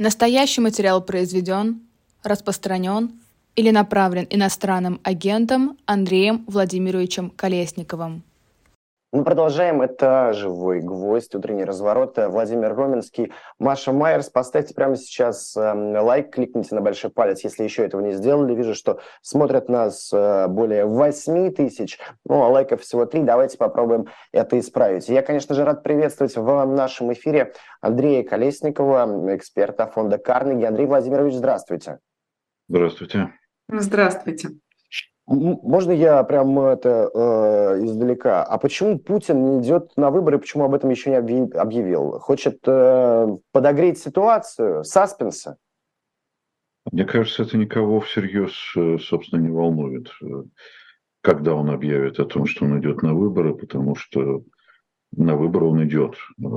Настоящий 0.00 0.62
материал 0.62 1.02
произведен, 1.02 1.82
распространен 2.22 3.20
или 3.54 3.70
направлен 3.70 4.26
иностранным 4.30 4.98
агентом 5.04 5.76
Андреем 5.84 6.42
Владимировичем 6.46 7.28
Колесниковым. 7.28 8.22
Мы 9.12 9.24
продолжаем. 9.24 9.82
Это 9.82 10.32
«Живой 10.32 10.78
гвоздь», 10.78 11.34
утренний 11.34 11.64
разворот. 11.64 12.16
Владимир 12.16 12.76
Роменский, 12.76 13.32
Маша 13.58 13.92
Майерс. 13.92 14.30
Поставьте 14.30 14.72
прямо 14.72 14.94
сейчас 14.94 15.56
э, 15.56 16.00
лайк, 16.00 16.32
кликните 16.32 16.76
на 16.76 16.80
большой 16.80 17.10
палец, 17.10 17.42
если 17.42 17.64
еще 17.64 17.84
этого 17.84 18.02
не 18.02 18.12
сделали. 18.12 18.54
Вижу, 18.54 18.72
что 18.72 19.00
смотрят 19.20 19.68
нас 19.68 20.12
э, 20.12 20.46
более 20.46 20.84
8 20.84 21.52
тысяч, 21.52 21.98
ну, 22.24 22.44
а 22.44 22.48
лайков 22.50 22.82
всего 22.82 23.04
3. 23.04 23.22
Давайте 23.22 23.58
попробуем 23.58 24.06
это 24.30 24.56
исправить. 24.60 25.08
Я, 25.08 25.22
конечно 25.22 25.56
же, 25.56 25.64
рад 25.64 25.82
приветствовать 25.82 26.36
в 26.36 26.64
нашем 26.66 27.12
эфире 27.12 27.52
Андрея 27.80 28.22
Колесникова, 28.22 29.34
эксперта 29.34 29.88
фонда 29.88 30.18
«Карнеги». 30.18 30.62
Андрей 30.64 30.86
Владимирович, 30.86 31.34
здравствуйте. 31.34 31.98
Здравствуйте. 32.68 33.32
Здравствуйте. 33.68 34.50
Можно 35.30 35.92
я 35.92 36.24
прям 36.24 36.58
это 36.58 37.08
э, 37.14 37.84
издалека? 37.84 38.42
А 38.42 38.58
почему 38.58 38.98
Путин 38.98 39.44
не 39.44 39.62
идет 39.62 39.92
на 39.96 40.10
выборы, 40.10 40.40
почему 40.40 40.64
об 40.64 40.74
этом 40.74 40.90
еще 40.90 41.10
не 41.10 41.16
объявил? 41.16 42.18
Хочет 42.18 42.58
э, 42.66 43.28
подогреть 43.52 43.98
ситуацию, 43.98 44.82
саспенса? 44.82 45.56
Мне 46.90 47.04
кажется, 47.04 47.44
это 47.44 47.56
никого 47.56 48.00
всерьез, 48.00 48.52
э, 48.76 48.98
собственно, 48.98 49.40
не 49.40 49.50
волнует, 49.50 50.10
э, 50.20 50.26
когда 51.20 51.54
он 51.54 51.70
объявит 51.70 52.18
о 52.18 52.24
том, 52.24 52.46
что 52.46 52.64
он 52.64 52.80
идет 52.80 53.02
на 53.02 53.14
выборы, 53.14 53.54
потому 53.54 53.94
что 53.94 54.42
на 55.12 55.36
выборы 55.36 55.66
он 55.66 55.84
идет 55.84 56.16
э, 56.42 56.48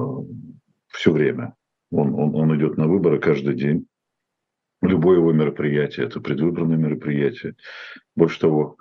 все 0.87 1.11
время. 1.11 1.53
Он, 1.91 2.15
он, 2.15 2.35
он 2.35 2.57
идет 2.57 2.77
на 2.77 2.87
выборы 2.87 3.19
каждый 3.19 3.53
день. 3.53 3.85
Любое 4.83 5.17
его 5.17 5.31
мероприятие– 5.31 6.05
это 6.07 6.19
предвыборное 6.19 6.77
мероприятие. 6.77 7.55
Больше 8.15 8.39
того, 8.39 8.77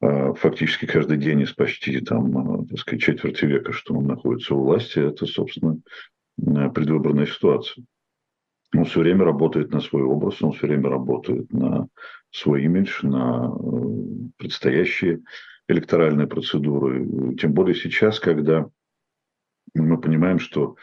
а, 0.00 0.32
фактически 0.32 0.86
каждый 0.86 1.18
день 1.18 1.42
из 1.42 1.52
почти 1.52 2.00
там, 2.00 2.38
а, 2.38 2.66
так 2.66 2.78
сказать, 2.78 3.02
четверти 3.02 3.44
века, 3.44 3.72
что 3.72 3.94
он 3.94 4.06
находится 4.06 4.54
у 4.54 4.64
власти, 4.64 4.98
это, 4.98 5.26
собственно, 5.26 5.78
предвыборная 6.36 7.26
ситуация. 7.26 7.84
Он 8.74 8.86
все 8.86 9.00
время 9.00 9.24
работает 9.24 9.70
на 9.70 9.80
свой 9.80 10.02
образ, 10.02 10.40
он 10.40 10.52
все 10.52 10.66
время 10.66 10.88
работает 10.88 11.52
на 11.52 11.88
свой 12.30 12.64
имидж, 12.64 13.00
на 13.02 13.52
э, 13.52 14.30
предстоящие 14.38 15.20
электоральные 15.68 16.26
процедуры. 16.26 17.36
Тем 17.38 17.52
более 17.52 17.74
сейчас, 17.74 18.18
когда 18.18 18.70
мы 19.80 19.98
понимаем, 19.98 20.38
что 20.38 20.76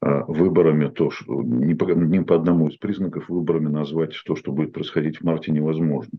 а, 0.00 0.24
выборами 0.24 0.88
то, 0.88 1.10
что 1.10 1.42
ни 1.42 1.74
по, 1.74 1.84
ни 1.84 2.22
по 2.22 2.36
одному 2.36 2.68
из 2.68 2.76
признаков 2.76 3.28
выборами 3.28 3.68
назвать 3.68 4.14
то, 4.24 4.36
что 4.36 4.52
будет 4.52 4.72
происходить 4.72 5.18
в 5.18 5.24
марте, 5.24 5.52
невозможно. 5.52 6.18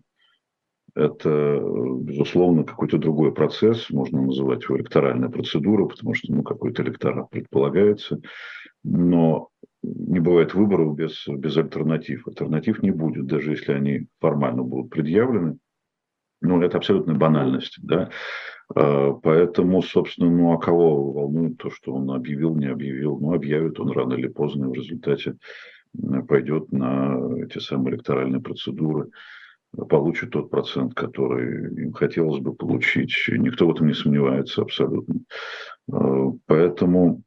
Это, 0.96 1.62
безусловно, 2.02 2.64
какой-то 2.64 2.98
другой 2.98 3.32
процесс, 3.32 3.92
можно 3.92 4.20
называть 4.20 4.64
его 4.64 4.78
электоральной 4.78 5.30
процедурой, 5.30 5.88
потому 5.88 6.16
что 6.16 6.34
ну, 6.34 6.42
какой-то 6.42 6.82
электорат 6.82 7.30
предполагается, 7.30 8.20
но 8.84 9.50
не 9.84 10.20
бывает 10.20 10.56
выборов 10.56 10.96
без, 10.96 11.28
без 11.28 11.56
альтернатив. 11.56 12.28
Альтернатив 12.28 12.82
не 12.82 12.90
будет, 12.90 13.28
даже 13.28 13.52
если 13.52 13.74
они 13.74 14.08
формально 14.20 14.64
будут 14.64 14.90
предъявлены. 14.90 15.58
Ну, 16.42 16.62
это 16.64 16.78
абсолютная 16.78 17.16
банальность, 17.16 17.78
да. 17.84 18.10
А, 18.76 19.14
поэтому, 19.14 19.82
собственно, 19.82 20.30
ну 20.30 20.54
а 20.54 20.58
кого 20.58 21.12
волнует 21.12 21.58
то, 21.58 21.70
что 21.70 21.94
он 21.94 22.12
объявил, 22.12 22.56
не 22.56 22.68
объявил? 22.68 23.18
Ну, 23.20 23.34
объявит 23.34 23.80
он 23.80 23.92
рано 23.92 24.14
или 24.14 24.28
поздно, 24.28 24.70
в 24.70 24.74
результате 24.74 25.36
пойдет 26.28 26.72
на 26.72 27.18
эти 27.44 27.60
самые 27.60 27.96
электоральные 27.96 28.42
процедуры, 28.42 29.10
получит 29.90 30.32
тот 30.32 30.50
процент, 30.50 30.94
который 30.94 31.84
им 31.84 31.94
хотелось 31.94 32.40
бы 32.40 32.54
получить. 32.54 33.14
Никто 33.30 33.68
в 33.68 33.72
этом 33.72 33.88
не 33.88 33.94
сомневается 33.94 34.62
абсолютно. 34.62 35.22
А, 35.92 36.32
поэтому, 36.46 37.24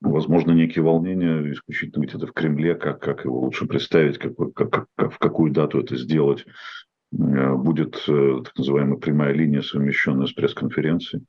возможно, 0.00 0.50
некие 0.50 0.82
волнения 0.82 1.52
исключительно 1.52 2.04
где-то 2.04 2.26
в 2.26 2.32
Кремле, 2.32 2.74
как, 2.74 3.00
как 3.00 3.24
его 3.24 3.40
лучше 3.40 3.66
представить, 3.66 4.18
как, 4.18 4.32
как, 4.54 4.86
как, 4.96 5.12
в 5.12 5.18
какую 5.18 5.52
дату 5.52 5.78
это 5.80 5.96
сделать, 5.96 6.44
Э, 6.44 6.87
будет 7.10 7.96
э, 8.08 8.42
так 8.44 8.56
называемая 8.56 8.98
прямая 8.98 9.32
линия, 9.32 9.62
совмещенная 9.62 10.26
с 10.26 10.32
пресс-конференцией. 10.32 11.24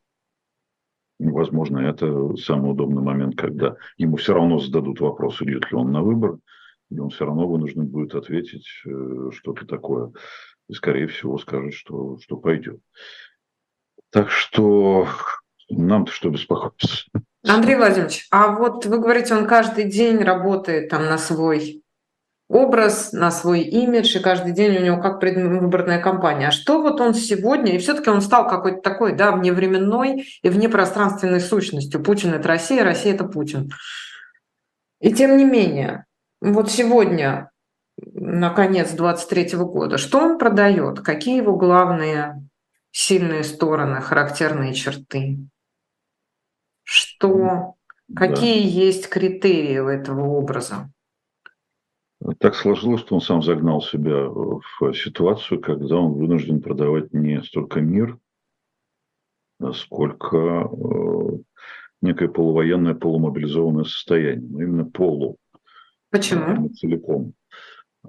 Возможно, 1.19 1.79
это 1.79 2.35
самый 2.38 2.72
удобный 2.72 3.01
момент, 3.01 3.35
когда 3.35 3.75
ему 3.97 4.17
все 4.17 4.34
равно 4.34 4.59
зададут 4.59 5.01
вопрос, 5.01 5.41
идет 5.41 5.69
ли 5.69 5.78
он 5.78 5.91
на 5.91 6.01
выбор, 6.01 6.38
и 6.90 7.00
он 7.00 7.09
все 7.09 7.25
равно 7.25 7.47
вынужден 7.47 7.88
будет 7.88 8.16
ответить 8.16 8.67
э, 8.85 9.31
что-то 9.34 9.66
такое. 9.66 10.12
И, 10.69 10.73
скорее 10.73 11.07
всего, 11.07 11.38
скажет, 11.38 11.73
что, 11.73 12.17
что 12.19 12.38
пойдет. 12.38 12.79
Так 14.11 14.29
что 14.29 15.07
нам-то 15.69 16.11
что 16.11 16.29
беспокоиться. 16.29 17.06
Андрей 17.47 17.75
Владимирович, 17.75 18.28
а 18.31 18.56
вот 18.56 18.85
вы 18.85 19.00
говорите, 19.00 19.35
он 19.35 19.47
каждый 19.47 19.85
день 19.85 20.17
работает 20.17 20.90
там 20.90 21.06
на 21.06 21.17
свой 21.17 21.78
образ, 22.50 23.14
на 23.14 23.30
свой 23.30 23.62
имидж, 23.62 24.18
и 24.18 24.20
каждый 24.20 24.54
день 24.54 24.78
у 24.78 24.82
него 24.82 24.98
как 25.00 25.20
предвыборная 25.20 26.02
кампания. 26.02 26.48
А 26.48 26.52
что 26.52 26.82
вот 26.82 27.00
он 27.00 27.14
сегодня, 27.14 27.76
и 27.76 27.78
все-таки 27.78 28.10
он 28.10 28.22
стал 28.22 28.48
какой-то 28.48 28.82
такой, 28.82 29.16
да, 29.16 29.32
вневременной 29.32 30.28
и 30.42 30.50
внепространственной 30.50 31.40
сущностью. 31.40 32.04
Путин– 32.04 32.34
это 32.34 32.48
Россия, 32.48 32.84
Россия– 32.84 33.14
это 33.16 33.24
Путин. 33.24 33.70
И 35.00 35.14
тем 35.14 35.38
не 35.38 35.46
менее, 35.46 36.06
вот 36.42 36.72
сегодня, 36.72 37.52
на 38.02 38.50
конец 38.50 38.92
23 38.92 39.58
года, 39.58 40.00
что 40.00 40.20
он 40.20 40.40
продает? 40.40 41.02
Какие 41.02 41.38
его 41.38 41.56
главные 41.56 42.50
сильные 42.92 43.44
стороны, 43.44 44.02
характерные 44.02 44.74
черты? 44.74 45.38
Что, 46.84 47.76
да. 48.08 48.28
какие 48.28 48.68
есть 48.68 49.08
критерии 49.08 49.78
у 49.78 49.88
этого 49.88 50.26
образа? 50.26 50.90
Так 52.40 52.56
сложилось, 52.56 53.02
что 53.02 53.16
он 53.16 53.22
сам 53.22 53.41
загнал 53.41 53.81
себя 53.81 54.28
в 54.28 54.94
ситуацию, 54.94 55.62
когда 55.62 55.96
он 55.97 56.13
вынужден 56.13 56.62
продавать 56.62 57.13
не 57.13 57.41
столько 57.44 57.80
мир, 57.80 58.18
сколько 59.74 60.38
э, 60.38 61.38
некое 62.02 62.28
полувоенное, 62.28 62.94
полумобилизованное 62.94 63.85
состояние. 63.85 64.50
Но 64.50 64.62
именно 64.62 64.85
полу. 64.85 65.38
Почему? 66.09 66.56
Не 66.58 66.69
целиком. 66.69 67.34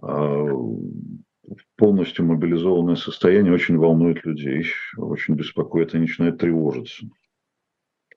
А 0.03 0.47
полностью 1.77 2.25
мобилизованное 2.25 2.97
состояние 2.97 3.53
очень 3.53 3.77
волнует 3.77 4.25
людей, 4.25 4.67
очень 4.97 5.35
беспокоит, 5.35 5.95
они 5.95 6.03
начинают 6.03 6.39
тревожиться. 6.39 7.07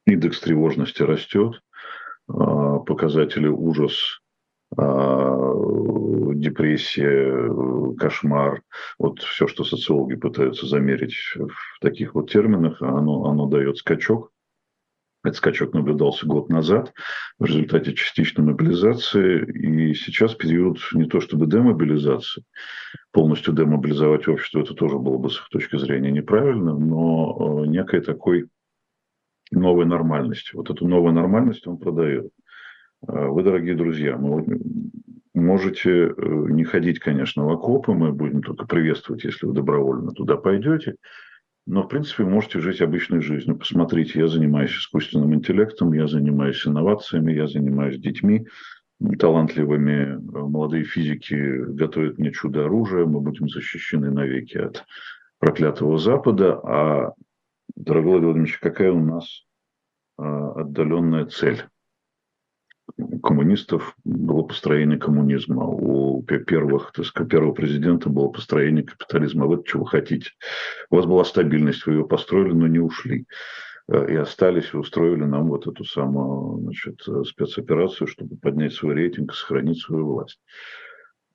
Индекс 0.05 0.41
тревожности 0.41 1.01
растет, 1.01 1.61
а 2.27 2.79
показатели 2.79 3.47
ужас 3.47 3.95
а, 3.97 4.22
депрессия, 6.35 7.49
кошмар, 7.97 8.61
вот 8.99 9.19
все, 9.19 9.47
что 9.47 9.63
социологи 9.63 10.15
пытаются 10.15 10.67
замерить 10.67 11.15
в 11.35 11.79
таких 11.81 12.15
вот 12.15 12.31
терминах, 12.31 12.81
оно, 12.81 13.25
оно 13.25 13.47
дает 13.47 13.77
скачок. 13.77 14.33
Этот 15.23 15.37
скачок 15.37 15.73
наблюдался 15.73 16.25
год 16.25 16.49
назад 16.49 16.93
в 17.39 17.45
результате 17.45 17.93
частичной 17.93 18.43
мобилизации. 18.43 19.45
И 19.53 19.93
сейчас 19.93 20.35
период 20.35 20.79
не 20.91 21.05
то 21.05 21.21
чтобы 21.21 21.47
демобилизации. 21.47 22.43
Полностью 23.11 23.53
демобилизовать 23.53 24.27
общество, 24.27 24.59
это 24.59 24.73
тоже 24.73 24.99
было 24.99 25.17
бы 25.17 25.29
с 25.29 25.37
их 25.37 25.47
точки 25.49 25.77
зрения 25.77 26.11
неправильно, 26.11 26.77
но 26.77 27.63
э, 27.63 27.67
некой 27.67 28.01
такой 28.01 28.49
новой 29.49 29.85
нормальности. 29.85 30.55
Вот 30.55 30.69
эту 30.69 30.87
новую 30.87 31.13
нормальность 31.13 31.65
он 31.67 31.77
продает. 31.77 32.29
Вы, 33.05 33.43
дорогие 33.43 33.75
друзья, 33.75 34.17
мы 34.17 34.45
можете 35.33 36.07
э, 36.07 36.13
не 36.17 36.63
ходить, 36.63 36.99
конечно, 36.99 37.45
в 37.45 37.49
окопы, 37.49 37.91
мы 37.91 38.13
будем 38.13 38.41
только 38.41 38.65
приветствовать, 38.65 39.25
если 39.25 39.45
вы 39.45 39.53
добровольно 39.53 40.11
туда 40.11 40.37
пойдете. 40.37 40.95
Но, 41.65 41.83
в 41.83 41.89
принципе, 41.89 42.23
можете 42.23 42.59
жить 42.59 42.81
обычной 42.81 43.21
жизнью. 43.21 43.57
Посмотрите, 43.57 44.19
я 44.19 44.27
занимаюсь 44.27 44.71
искусственным 44.71 45.33
интеллектом, 45.33 45.91
я 45.91 46.07
занимаюсь 46.07 46.65
инновациями, 46.65 47.33
я 47.33 47.47
занимаюсь 47.47 47.99
детьми 47.99 48.47
талантливыми. 49.19 50.19
Молодые 50.21 50.85
физики 50.85 51.35
готовят 51.35 52.17
мне 52.17 52.31
чудо-оружие, 52.31 53.05
мы 53.05 53.19
будем 53.19 53.49
защищены 53.49 54.11
навеки 54.11 54.57
от 54.57 54.85
проклятого 55.39 55.97
Запада. 55.97 56.59
А, 56.63 57.13
дорогой 57.75 58.21
Владимир 58.21 58.57
какая 58.61 58.93
у 58.93 59.03
нас 59.03 59.43
а, 60.17 60.61
отдаленная 60.61 61.25
цель? 61.25 61.63
Коммунистов 63.21 63.95
было 64.03 64.43
построение 64.43 64.97
коммунизма, 64.97 65.65
у 65.65 66.21
первых, 66.23 66.91
так 66.93 67.05
сказать, 67.05 67.31
первого 67.31 67.53
президента 67.53 68.09
было 68.09 68.27
построение 68.27 68.83
капитализма. 68.83 69.45
А 69.45 69.47
вы 69.47 69.63
чего 69.65 69.85
хотите? 69.85 70.31
У 70.89 70.95
вас 70.95 71.05
была 71.05 71.23
стабильность, 71.23 71.85
вы 71.85 71.93
ее 71.93 72.07
построили, 72.07 72.53
но 72.53 72.67
не 72.67 72.79
ушли. 72.79 73.25
Э, 73.87 74.11
и 74.11 74.15
остались, 74.15 74.73
и 74.73 74.77
устроили 74.77 75.23
нам 75.23 75.47
вот 75.47 75.67
эту 75.67 75.83
самую 75.83 76.59
значит, 76.61 77.01
спецоперацию, 77.27 78.07
чтобы 78.07 78.37
поднять 78.37 78.73
свой 78.73 78.93
рейтинг 78.95 79.31
и 79.31 79.35
сохранить 79.35 79.81
свою 79.81 80.07
власть. 80.07 80.39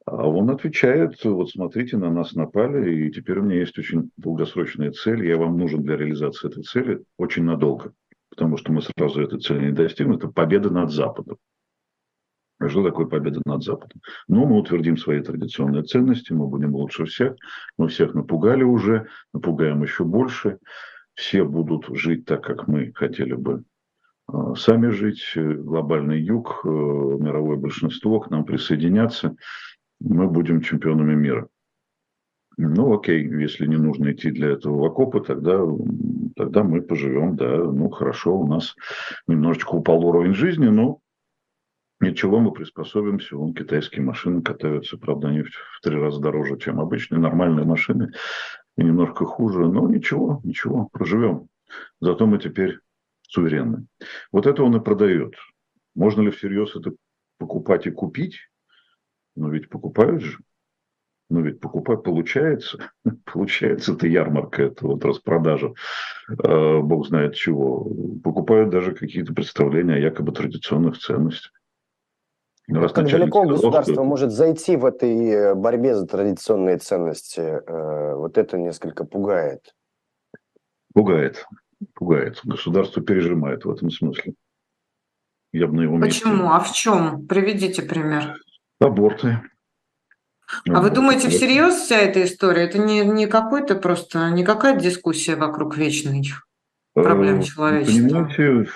А 0.06 0.27
он 0.27 0.49
отвечает, 0.50 1.23
вот 1.25 1.50
смотрите, 1.50 1.99
на 1.99 2.11
нас 2.11 2.33
напали, 2.33 3.06
и 3.06 3.12
теперь 3.12 3.41
у 3.41 3.43
меня 3.43 3.56
есть 3.56 3.79
очень 3.79 4.11
долгосрочная 4.17 4.91
цель, 4.91 5.27
я 5.27 5.37
вам 5.37 5.59
нужен 5.59 5.83
для 5.83 5.97
реализации 5.97 6.49
этой 6.49 6.62
цели 6.62 7.03
очень 7.19 7.45
надолго, 7.45 7.93
потому 8.38 8.56
что 8.56 8.70
мы 8.70 8.82
сразу 8.82 9.20
этой 9.20 9.40
цели 9.40 9.67
не 9.67 9.73
достигнем, 9.73 10.14
это 10.14 10.29
победа 10.29 10.70
над 10.70 10.93
Западом. 10.93 11.38
А 12.61 12.69
что 12.69 12.85
такое 12.85 13.06
победа 13.06 13.40
над 13.44 13.64
Западом? 13.64 14.00
Ну, 14.29 14.46
мы 14.46 14.58
утвердим 14.58 14.96
свои 14.96 15.20
традиционные 15.20 15.82
ценности, 15.82 16.32
мы 16.32 16.46
будем 16.46 16.76
лучше 16.76 17.05
всех, 17.06 17.35
мы 17.76 17.88
всех 17.88 18.14
напугали 18.14 18.62
уже, 18.62 19.08
напугаем 19.35 19.82
еще 19.82 20.05
больше, 20.05 20.58
все 21.14 21.43
будут 21.43 21.87
жить 21.96 22.26
так, 22.26 22.44
как 22.44 22.69
мы 22.69 22.93
хотели 22.94 23.35
бы 23.35 23.64
а, 24.29 24.55
сами 24.55 24.90
жить, 24.90 25.32
глобальный 25.35 26.23
юг, 26.23 26.61
э, 26.64 26.69
мировое 26.69 27.56
большинство 27.56 28.20
к 28.20 28.31
нам 28.31 28.44
присоединяться– 28.44 29.37
мы 30.00 30.29
будем 30.29 30.61
чемпионами 30.61 31.14
мира. 31.14 31.49
Ну, 32.61 32.93
окей, 32.93 33.25
если 33.25 33.67
не 33.69 33.77
нужно 33.77 34.11
идти 34.11 34.33
для 34.33 34.49
этого 34.49 34.81
в 34.81 34.85
окопы, 34.85 35.21
тогда, 35.21 35.61
тогда 36.35 36.65
мы 36.65 36.83
поживем, 36.83 37.37
да, 37.37 37.57
ну, 37.57 37.89
хорошо, 37.89 38.37
у 38.37 38.49
нас 38.49 38.75
немножечко 39.29 39.75
упал 39.75 40.05
уровень 40.05 40.35
жизни, 40.35 40.67
но 40.67 40.99
ничего, 42.01 42.41
мы 42.41 42.51
приспособимся, 42.51 43.37
вон 43.37 43.55
китайские 43.55 44.03
машины 44.03 44.43
катаются, 44.43 44.99
правда, 44.99 45.29
они 45.29 45.45
в 45.45 45.81
три 45.85 45.97
раза 45.97 46.21
дороже, 46.21 46.59
чем 46.59 46.81
обычные 46.81 47.21
нормальные 47.21 47.65
машины, 47.65 48.11
и 48.77 48.83
немножко 48.83 49.25
хуже, 49.25 49.69
но 49.69 49.89
ничего, 49.89 50.41
ничего, 50.43 50.89
проживем. 50.93 51.47
Зато 52.01 52.27
мы 52.27 52.39
теперь 52.39 52.81
суверенны. 53.23 53.87
Вот 54.33 54.49
это 54.49 54.65
он 54.65 54.75
и 54.75 54.81
продает. 54.81 55.35
Можно 55.95 56.23
ли 56.23 56.33
всерьез 56.33 56.75
это 56.75 56.91
покупать 57.39 57.87
и 57.87 57.93
купить? 57.93 58.41
Но 59.37 59.49
ведь 59.49 59.69
покупают 59.69 60.23
же. 60.23 60.39
Но 61.31 61.41
ведь 61.41 61.61
покупать 61.61 62.03
получается. 62.03 62.91
Получается, 63.25 63.93
это 63.93 64.07
ярмарка, 64.07 64.63
это 64.63 64.87
вот 64.87 65.05
распродажа, 65.05 65.75
э, 66.31 66.81
бог 66.81 67.07
знает 67.07 67.35
чего. 67.35 67.87
Покупают 68.25 68.71
даже 68.71 68.95
какие-то 68.95 69.35
представления 69.35 69.95
о 69.95 69.99
якобы 69.99 70.33
традиционных 70.33 70.99
ценностях. 70.99 71.53
Раз 72.69 72.93
как 72.93 73.07
далеко 73.07 73.41
сказал, 73.41 73.57
государство 73.57 73.95
что... 73.95 74.05
может 74.05 74.31
зайти 74.31 74.77
в 74.77 74.85
этой 74.85 75.29
э, 75.29 75.55
борьбе 75.55 75.95
за 75.95 76.07
традиционные 76.07 76.79
ценности? 76.79 77.41
Э, 77.41 78.15
вот 78.15 78.37
это 78.37 78.59
несколько 78.59 79.05
пугает. 79.05 79.75
Пугает. 80.95 81.47
Пугает. 81.95 82.41
Государство 82.45 83.03
пережимает 83.03 83.65
в 83.65 83.71
этом 83.71 83.91
смысле. 83.91 84.35
Я 85.53 85.67
бы 85.67 85.77
на 85.77 85.83
его 85.83 85.99
Почему? 85.99 86.33
Месте... 86.33 86.49
А 86.51 86.61
в 86.61 86.73
чем? 86.73 87.27
Приведите 87.27 87.83
пример. 87.83 88.37
Аборты. 88.81 89.41
А 90.69 90.81
вы 90.81 90.91
думаете, 90.91 91.29
всерьез 91.29 91.75
вся 91.75 91.99
эта 91.99 92.25
история? 92.25 92.62
Это 92.62 92.79
не, 92.79 93.00
не 93.05 93.27
какой-то 93.27 93.75
просто, 93.77 94.31
не 94.31 94.45
какая-то 94.45 94.81
дискуссия 94.81 95.37
вокруг 95.37 95.77
вечной 95.77 96.25
проблем 96.95 97.41
э, 97.41 97.43
человечества? 97.43 98.09
Понимаете, 98.09 98.71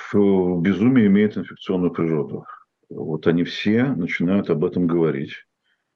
безумие 0.60 1.06
имеет 1.06 1.36
инфекционную 1.36 1.90
природу. 1.90 2.44
Вот 2.90 3.26
они 3.26 3.44
все 3.44 3.84
начинают 3.84 4.50
об 4.50 4.64
этом 4.64 4.86
говорить. 4.86 5.46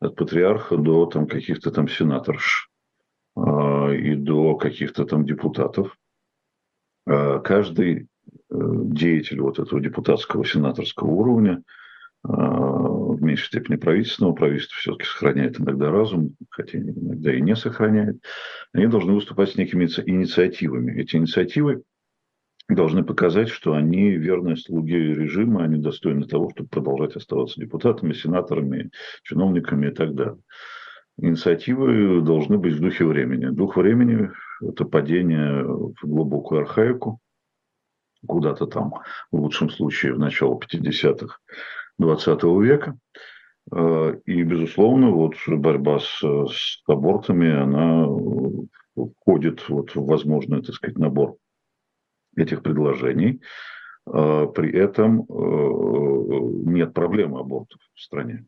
От 0.01 0.17
патриарха 0.17 0.77
до 0.77 1.07
там, 1.07 1.27
каких-то 1.27 1.71
там 1.71 1.89
сенаторш 1.89 2.71
а, 3.35 3.91
и 3.91 4.15
до 4.15 4.57
каких-то 4.57 5.05
там 5.05 5.25
депутатов. 5.25 5.97
А, 7.07 7.39
каждый 7.41 7.97
э, 7.97 8.05
деятель 8.51 9.41
вот 9.41 9.59
этого 9.59 9.81
депутатского, 9.81 10.45
сенаторского 10.45 11.11
уровня– 11.11 11.63
в 12.29 13.23
меньшей 13.23 13.47
степени 13.47 13.77
правительственного, 13.77 14.35
правительство 14.35 14.77
все-таки 14.79 15.05
сохраняет 15.05 15.61
иногда 15.61 15.91
разум, 15.91 16.35
хотя 16.51 16.79
иногда 16.79 17.35
и 17.35 17.41
не 17.41 17.57
сохраняет, 17.57 18.17
они 18.73 18.87
должны 18.87 19.13
выступать 19.13 19.51
с 19.51 19.57
некими 19.57 19.85
инициативами. 19.85 21.01
Эти 21.01 21.17
инициативы 21.17 21.83
должны 22.69 23.05
показать, 23.05 23.49
что 23.49 23.75
они 23.75 24.11
верные 24.11 24.57
слуги 24.57 24.97
режима, 24.97 25.65
они 25.65 25.79
достойны 25.79 26.27
того, 26.27 26.51
чтобы 26.51 26.69
продолжать 26.69 27.17
оставаться 27.17 27.61
депутатами, 27.61 28.13
сенаторами, 28.13 28.91
чиновниками 29.23 29.89
и 29.89 29.95
так 29.95 30.15
далее. 30.15 30.39
Инициативы 31.19 32.21
должны 32.21 32.59
быть 32.59 32.75
в 32.75 32.81
духе 32.81 33.05
времени. 33.05 33.47
Дух 33.47 33.77
времени– 33.77 34.31
это 34.61 34.85
падение 34.85 35.65
в 35.65 35.95
глубокую 36.03 36.61
архаику, 36.61 37.21
куда-то 38.27 38.67
там, 38.67 38.93
в 39.31 39.37
лучшем 39.41 39.71
случае, 39.71 40.15
в 40.15 40.19
начало 40.19 40.59
50-х 40.59 41.39
20 41.99 42.43
века. 42.63 42.99
Э, 43.73 44.19
и, 44.25 44.43
безусловно, 44.43 45.11
вот 45.11 45.35
борьба 45.47 45.99
с, 46.01 46.21
с 46.21 46.83
абортами, 46.87 47.51
она 47.51 48.07
входит 48.95 49.69
вот 49.69 49.95
в 49.95 50.05
возможный, 50.05 50.63
так 50.63 50.75
сказать, 50.75 50.99
набор 50.99 51.37
этих 52.37 52.63
предложений. 52.63 53.41
Э, 54.07 54.47
при 54.55 54.73
этом 54.73 55.23
э, 55.23 56.71
нет 56.71 56.95
проблемы 56.95 57.41
абортов 57.41 57.81
в 57.95 58.01
стране. 58.01 58.47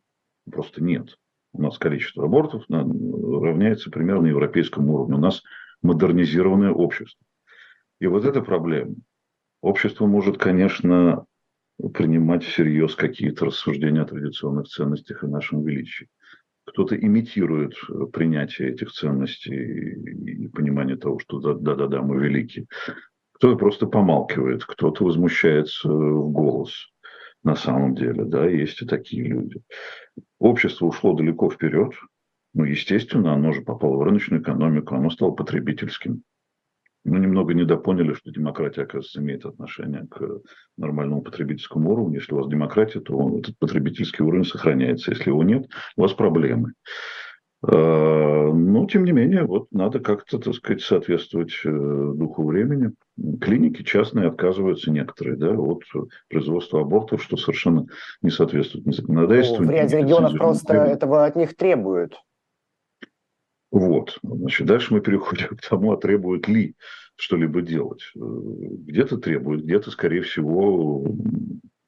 Просто 0.51 0.83
нет. 0.83 1.19
У 1.53 1.63
нас 1.63 1.79
количество 1.79 2.25
абортов 2.25 2.65
равняется 2.69 3.91
примерно 3.91 4.27
европейскому 4.27 4.95
уровню. 4.95 5.17
У 5.17 5.21
нас 5.21 5.43
модернизированное 5.83 6.71
общество. 6.71 7.25
И 8.01 8.07
вот 8.07 8.25
эта 8.25 8.43
проблема. 8.43 8.95
Общество 9.61 10.07
может, 10.07 10.39
конечно, 10.39 11.25
принимать 11.95 12.45
всерьез 12.45 12.95
какие-то 12.95 13.47
рассуждения 13.47 14.03
о 14.03 14.07
традиционных 14.07 14.69
ценностях 14.69 15.23
и 15.23 15.29
нашем 15.29 15.65
величии. 15.65 16.09
Кто-то 16.65 16.97
имитирует 16.97 17.75
э, 17.89 18.07
принятие 18.13 18.71
этих 18.71 18.93
ценностей 18.93 19.95
и 19.95 20.49
понимание 20.49 20.97
того, 20.97 21.19
что 21.19 21.39
да-да-да, 21.39 22.03
мы 22.03 22.19
велики. 22.23 22.67
Кто-то 23.33 23.57
просто 23.57 23.87
помалкивает, 23.87 24.65
кто-то 24.65 25.05
возмущается 25.05 25.89
в 25.89 26.31
голос. 26.31 26.73
На 27.45 27.55
самом 27.55 27.95
деле, 27.95 28.25
да, 28.25 28.47
есть 28.47 28.83
и 28.83 28.87
такие 28.87 29.23
люди. 29.23 29.63
Общество 30.41 30.87
ушло 30.87 31.15
далеко 31.15 31.49
вперед. 31.49 31.93
Ну, 32.53 32.65
естественно, 32.65 33.35
оно 33.35 33.53
же 33.53 33.63
попало 33.63 33.97
в 33.97 34.03
рыночную 34.03 34.43
экономику, 34.43 34.97
оно 34.97 35.11
стало 35.11 35.31
потребительским 35.31 36.23
мы 37.05 37.19
немного 37.21 37.55
недопоняли, 37.55 38.13
что 38.13 38.31
демократия, 38.31 38.83
оказывается, 38.83 39.21
имеет 39.21 39.47
отношение 39.47 40.07
к 40.11 40.41
нормальному 40.77 41.23
потребительскому 41.23 41.91
уровню. 41.91 42.19
Если 42.19 42.35
у 42.35 42.39
вас 42.39 42.49
демократия, 42.49 43.01
то 43.01 43.39
этот 43.39 43.59
потребительский 43.59 44.23
уровень 44.23 44.45
сохраняется. 44.45 45.13
Если 45.13 45.31
его 45.31 45.43
нет, 45.43 45.69
у 45.97 46.03
вас 46.03 46.13
проблемы. 46.13 46.73
А, 47.63 48.53
но, 48.53 48.87
тем 48.87 49.05
не 49.05 49.13
менее, 49.13 49.45
вот 49.45 49.67
надо 49.73 49.99
как-то, 49.99 50.39
так 50.39 50.55
сказать, 50.55 50.83
соответствовать 50.83 51.53
э, 51.65 51.69
духу 51.69 52.47
времени. 52.47 52.93
Клиники 53.41 53.83
частные 53.83 54.29
отказываются 54.29 54.93
некоторые 54.93 55.37
да, 55.37 55.51
от 55.51 55.83
производства 56.29 56.81
абортов, 56.83 57.23
что 57.23 57.37
совершенно 57.37 57.87
не 58.23 58.31
соответствует 58.31 58.87
ни 58.87 58.93
законодательству. 58.93 59.63
Ну, 59.63 59.69
в 59.69 59.71
ряде 59.73 59.99
регионов 59.99 60.35
просто 60.37 60.75
этого 60.75 61.25
от 61.25 61.35
них 61.35 61.57
требуют. 61.57 62.21
Вот. 63.71 64.19
Значит, 64.23 64.67
дальше 64.67 64.95
мы 64.95 65.01
переходим 65.01 65.49
к 65.57 65.61
тому, 65.61 65.93
а 65.93 65.97
требует 65.97 66.49
ли 66.49 66.75
что-либо 67.17 67.63
делать. 67.63 68.03
Где-то 68.15 69.19
требует, 69.19 69.65
где-то, 69.65 69.91
скорее 69.91 70.23
всего, 70.23 71.05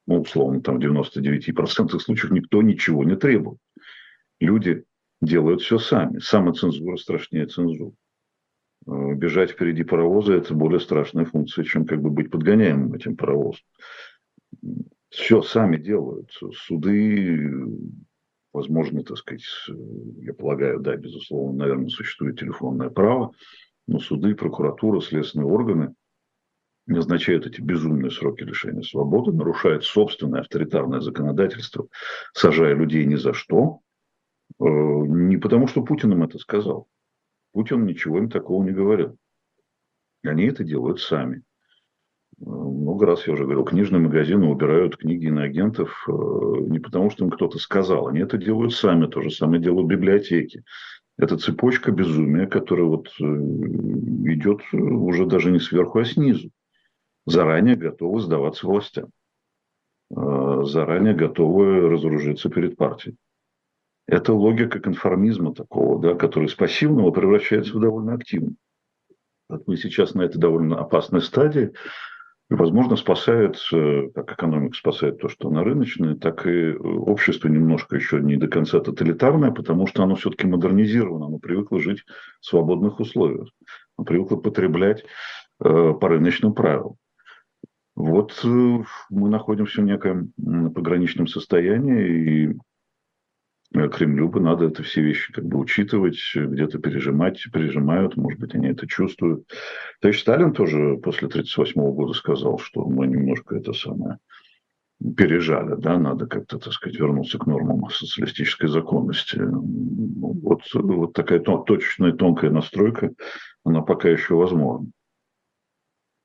ну, 0.06 0.20
условно, 0.20 0.60
там 0.60 0.78
в 0.78 0.82
99% 0.82 1.98
случаев 1.98 2.32
никто 2.32 2.62
ничего 2.62 3.04
не 3.04 3.16
требует. 3.16 3.58
Люди 4.40 4.84
делают 5.20 5.62
все 5.62 5.78
сами. 5.78 6.18
Самоцензура 6.18 6.96
страшнее 6.96 7.46
цензуры. 7.46 7.92
Бежать 8.86 9.50
впереди 9.50 9.84
паровоза– 9.84 10.32
это 10.34 10.54
более 10.54 10.80
страшная 10.80 11.26
функция, 11.26 11.64
чем 11.64 11.86
как 11.86 12.00
бы 12.00 12.10
быть 12.10 12.30
подгоняемым 12.30 12.94
этим 12.94 13.16
паровозом. 13.16 13.62
Все 15.10 15.42
сами 15.42 15.76
делают. 15.76 16.32
Суды 16.54 17.66
возможно, 18.52 19.02
так 19.02 19.16
сказать, 19.18 19.44
я 20.22 20.34
полагаю, 20.34 20.80
да, 20.80 20.96
безусловно, 20.96 21.58
наверное, 21.58 21.88
существует 21.88 22.38
телефонное 22.38 22.90
право, 22.90 23.32
но 23.86 23.98
суды, 23.98 24.34
прокуратура, 24.34 25.00
следственные 25.00 25.46
органы 25.46 25.94
назначают 26.86 27.46
эти 27.46 27.60
безумные 27.60 28.10
сроки 28.10 28.42
лишения 28.42 28.82
свободы, 28.82 29.32
нарушают 29.32 29.84
собственное 29.84 30.40
авторитарное 30.40 31.00
законодательство, 31.00 31.86
сажая 32.32 32.74
людей 32.74 33.04
ни 33.04 33.16
за 33.16 33.32
что, 33.32 33.80
э, 34.58 34.64
не 34.64 35.36
потому 35.36 35.66
что 35.66 35.82
Путин 35.82 36.12
им 36.12 36.22
это 36.22 36.38
сказал. 36.38 36.88
Путин 37.52 37.84
ничего 37.84 38.18
им 38.18 38.28
такого 38.28 38.62
не 38.64 38.72
говорил. 38.72 39.16
Они 40.22 40.44
это 40.44 40.64
делают 40.64 41.00
сами 41.00 41.42
много 42.40 43.06
раз 43.06 43.26
я 43.26 43.34
уже 43.34 43.44
говорил, 43.44 43.64
книжные 43.64 44.00
магазины 44.00 44.46
убирают 44.46 44.96
книги 44.96 45.26
иноагентов 45.26 46.04
э, 46.08 46.12
не 46.12 46.78
потому, 46.78 47.10
что 47.10 47.24
им 47.24 47.30
кто-то 47.30 47.58
сказал. 47.58 48.08
Они 48.08 48.20
это 48.20 48.38
делают 48.38 48.74
сами. 48.74 49.06
То 49.06 49.20
же 49.20 49.30
самое 49.30 49.62
делают 49.62 49.88
библиотеки. 49.88 50.64
Это 51.18 51.36
цепочка 51.36 51.92
безумия, 51.92 52.46
которая 52.46 52.86
вот 52.86 53.08
э, 53.20 53.24
идет 53.24 54.60
уже 54.72 55.26
даже 55.26 55.50
не 55.50 55.60
сверху, 55.60 55.98
а 55.98 56.04
снизу. 56.04 56.50
Заранее 57.26 57.76
готовы 57.76 58.20
сдаваться 58.20 58.66
властям. 58.66 59.10
Э, 60.16 60.62
заранее 60.64 61.14
готовы 61.14 61.90
разоружиться 61.90 62.48
перед 62.48 62.76
партией. 62.76 63.16
Это 64.06 64.32
логика 64.32 64.80
конформизма 64.80 65.54
такого, 65.54 66.00
да, 66.00 66.14
который 66.14 66.48
с 66.48 66.54
пассивного 66.54 67.10
превращается 67.10 67.76
в 67.76 67.80
довольно 67.80 68.14
активный. 68.14 68.56
Вот 69.48 69.66
мы 69.66 69.76
сейчас 69.76 70.14
на 70.14 70.22
этой 70.22 70.38
довольно 70.38 70.80
опасной 70.80 71.20
стадии. 71.20 71.72
Возможно, 72.50 72.96
спасает, 72.96 73.56
э, 73.72 74.08
как 74.12 74.32
экономика 74.32 74.76
спасает 74.76 75.20
то, 75.20 75.28
что 75.28 75.48
она 75.48 75.62
рыночная, 75.62 76.16
так 76.16 76.44
и 76.46 76.74
общество 76.74 77.46
немножко 77.46 77.94
еще 77.94 78.20
не 78.20 78.36
до 78.36 78.48
конца 78.48 78.80
тоталитарное, 78.80 79.52
потому 79.52 79.86
что 79.86 80.02
оно 80.02 80.16
все-таки 80.16 80.48
модернизировано, 80.48 81.26
оно 81.26 81.38
привыкло 81.38 81.80
жить 81.80 82.04
в 82.40 82.46
свободных 82.46 82.98
условиях, 82.98 83.48
оно 83.96 84.04
привыкло 84.04 84.36
потреблять 84.36 85.04
э, 85.62 85.94
по 86.00 86.08
рыночным 86.08 86.52
правилам. 86.52 86.96
Вот 87.94 88.40
э, 88.42 88.48
мы 89.10 89.28
находимся 89.28 89.80
в 89.80 89.84
неком 89.84 90.32
пограничном 90.74 91.28
состоянии, 91.28 92.08
и 92.08 92.48
Э, 92.48 92.69
Кремлю 93.72 94.28
бы 94.28 94.40
надо 94.40 94.66
это 94.66 94.82
все 94.82 95.00
вещи 95.00 95.32
как 95.32 95.44
бы 95.44 95.58
учитывать, 95.58 96.18
где-то 96.34 96.78
пережимать, 96.78 97.44
пережимают, 97.52 98.16
может 98.16 98.40
быть, 98.40 98.54
они 98.54 98.68
это 98.68 98.86
чувствуют. 98.86 99.46
То 100.00 100.08
есть 100.08 100.20
Сталин 100.20 100.52
тоже 100.52 100.98
после 101.02 101.28
1938 101.28 101.94
года 101.94 102.12
сказал, 102.12 102.58
что 102.58 102.84
мы 102.84 103.06
немножко 103.06 103.56
это 103.56 103.72
самое 103.72 104.18
пережали, 105.16 105.76
да, 105.76 105.98
надо 105.98 106.26
как-то, 106.26 106.58
так 106.58 106.72
сказать, 106.72 106.98
вернуться 106.98 107.38
к 107.38 107.46
нормам 107.46 107.88
социалистической 107.90 108.68
законности. 108.68 109.40
Вот, 109.40 110.62
вот 110.74 111.12
такая 111.14 111.40
точечная, 111.40 112.12
тонкая 112.12 112.50
настройка, 112.50 113.10
она 113.64 113.80
пока 113.80 114.08
еще 114.08 114.34
возможна. 114.34 114.90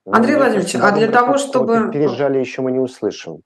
Андрей 0.06 0.36
Владимирович, 0.36 0.76
а 0.76 0.92
для 0.92 1.08
того, 1.08 1.38
чтобы... 1.38 1.90
Пережали 1.92 2.38
еще 2.40 2.62
мы 2.62 2.72
не 2.72 2.80
услышим. 2.80 3.42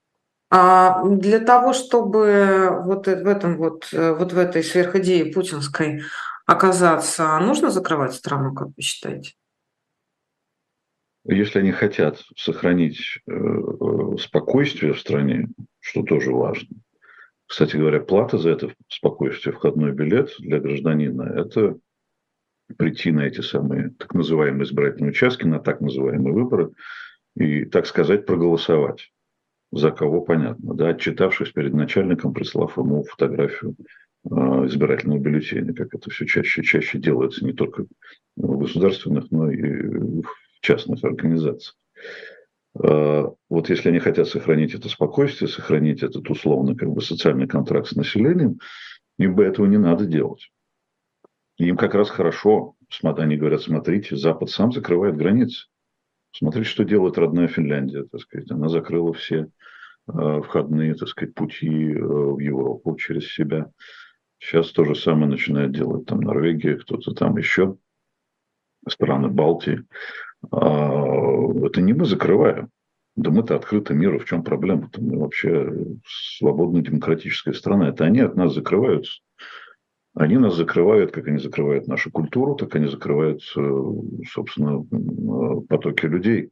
А 0.49 1.03
для 1.05 1.39
того, 1.39 1.73
чтобы 1.73 2.81
вот 2.83 3.05
в 3.05 3.27
этом 3.27 3.57
вот, 3.57 3.89
э, 3.93 4.13
вот 4.13 4.33
в 4.33 4.37
этой 4.37 4.63
сверхидее 4.63 5.31
путинской 5.31 6.01
оказаться, 6.47 7.37
нужно 7.39 7.69
закрывать 7.69 8.15
страну, 8.15 8.55
как 8.55 8.69
вы 8.75 8.81
считаете? 8.81 9.33
Если 11.25 11.59
они 11.59 11.71
хотят 11.71 12.23
сохранить 12.35 13.19
э, 13.27 13.31
э, 13.31 14.17
спокойствие 14.17 14.93
в 14.93 14.99
стране, 14.99 15.49
что 15.79 16.01
тоже 16.01 16.31
важно. 16.31 16.77
Кстати 17.45 17.77
говоря, 17.77 17.99
плата 17.99 18.39
за 18.39 18.49
это 18.49 18.73
спокойствие, 18.87 19.53
входной 19.53 19.91
билет 19.91 20.31
для 20.39 20.59
гражданина, 20.59 21.23
это 21.23 21.77
прийти 22.77 23.11
на 23.11 23.21
эти 23.21 23.41
самые 23.41 23.91
так 23.91 24.15
называемые 24.15 24.63
избирательные 24.63 25.11
участки, 25.11 25.45
на 25.45 25.59
так 25.59 25.81
называемые 25.81 26.33
выборы 26.33 26.71
и, 27.35 27.65
так 27.65 27.85
сказать, 27.85 28.25
проголосовать 28.25 29.11
за 29.71 29.91
кого 29.91 30.21
понятно, 30.21 30.73
да, 30.73 30.89
отчитавшись 30.89 31.51
перед 31.51 31.73
начальником, 31.73 32.33
прислав 32.33 32.77
ему 32.77 33.03
фотографию 33.03 33.75
э, 34.25 34.29
избирательного 34.65 35.19
бюллетеня, 35.19 35.73
как 35.73 35.93
это 35.93 36.09
все 36.09 36.25
чаще 36.25 36.61
и 36.61 36.63
чаще 36.63 36.97
делается 36.97 37.45
не 37.45 37.53
только 37.53 37.85
в 38.35 38.57
государственных, 38.57 39.29
но 39.31 39.51
и 39.51 40.21
в 40.21 40.61
частных 40.61 41.03
организациях. 41.03 41.75
Э, 42.81 43.25
вот 43.49 43.69
если 43.69 43.89
они 43.89 43.99
хотят 43.99 44.27
сохранить 44.27 44.73
это 44.73 44.89
спокойствие, 44.89 45.49
сохранить 45.49 46.01
этот 46.01 46.29
условно 46.29 46.75
как 46.75 46.89
бы 46.89 47.01
социальный 47.01 47.47
контракт 47.47 47.87
с 47.87 47.95
населением, 47.95 48.59
им 49.17 49.35
бы 49.35 49.43
этого 49.43 49.65
не 49.65 49.77
надо 49.77 50.05
делать. 50.05 50.49
Им 51.57 51.75
как 51.75 51.93
раз 51.93 52.09
хорошо, 52.09 52.75
они 53.03 53.35
говорят, 53.35 53.61
смотрите, 53.61 54.15
Запад 54.15 54.49
сам 54.49 54.71
закрывает 54.71 55.17
границы. 55.17 55.67
Смотрите, 56.31 56.69
что 56.69 56.85
делает 56.85 57.17
родная 57.17 57.47
Финляндия, 57.47 58.03
так 58.03 58.21
сказать. 58.21 58.49
Она 58.51 58.69
закрыла 58.69 59.13
все 59.13 59.49
входные, 60.43 60.95
так 60.95 61.07
сказать, 61.07 61.33
пути 61.33 61.93
э, 61.93 61.99
в 61.99 62.39
Европу 62.39 62.95
через 62.95 63.31
себя. 63.33 63.71
Сейчас 64.39 64.71
то 64.71 64.85
же 64.85 64.95
самое 64.95 65.27
начинает 65.27 65.71
делать 65.71 66.05
там 66.05 66.21
Норвегия, 66.21 66.77
кто-то 66.77 67.11
там 67.11 67.37
еще, 67.37 67.77
страны 68.87 69.27
Балтии. 69.27 69.83
А, 70.51 71.65
это 71.65 71.81
не 71.81 71.93
мы 71.93 72.05
закрываем. 72.05 72.69
Да 73.15 73.31
мы-то 73.31 73.55
открыты 73.55 73.93
миру. 73.93 74.19
В 74.19 74.25
чем 74.25 74.43
проблема-то? 74.43 75.01
Мы 75.01 75.19
вообще 75.19 75.69
свободная 76.37 76.81
демократическая 76.81 77.53
страна. 77.53 77.89
Это 77.89 78.05
они 78.05 78.21
от 78.21 78.35
нас 78.35 78.53
закрываются. 78.53 79.19
Они 80.15 80.37
нас 80.37 80.55
закрывают, 80.55 81.11
как 81.11 81.27
они 81.27 81.37
закрывают 81.37 81.87
нашу 81.87 82.11
культуру, 82.11 82.55
так 82.55 82.73
они 82.75 82.87
закрывают, 82.87 83.41
э, 83.55 83.83
собственно, 84.31 84.85
э, 84.91 85.61
потоки 85.67 86.05
людей. 86.05 86.49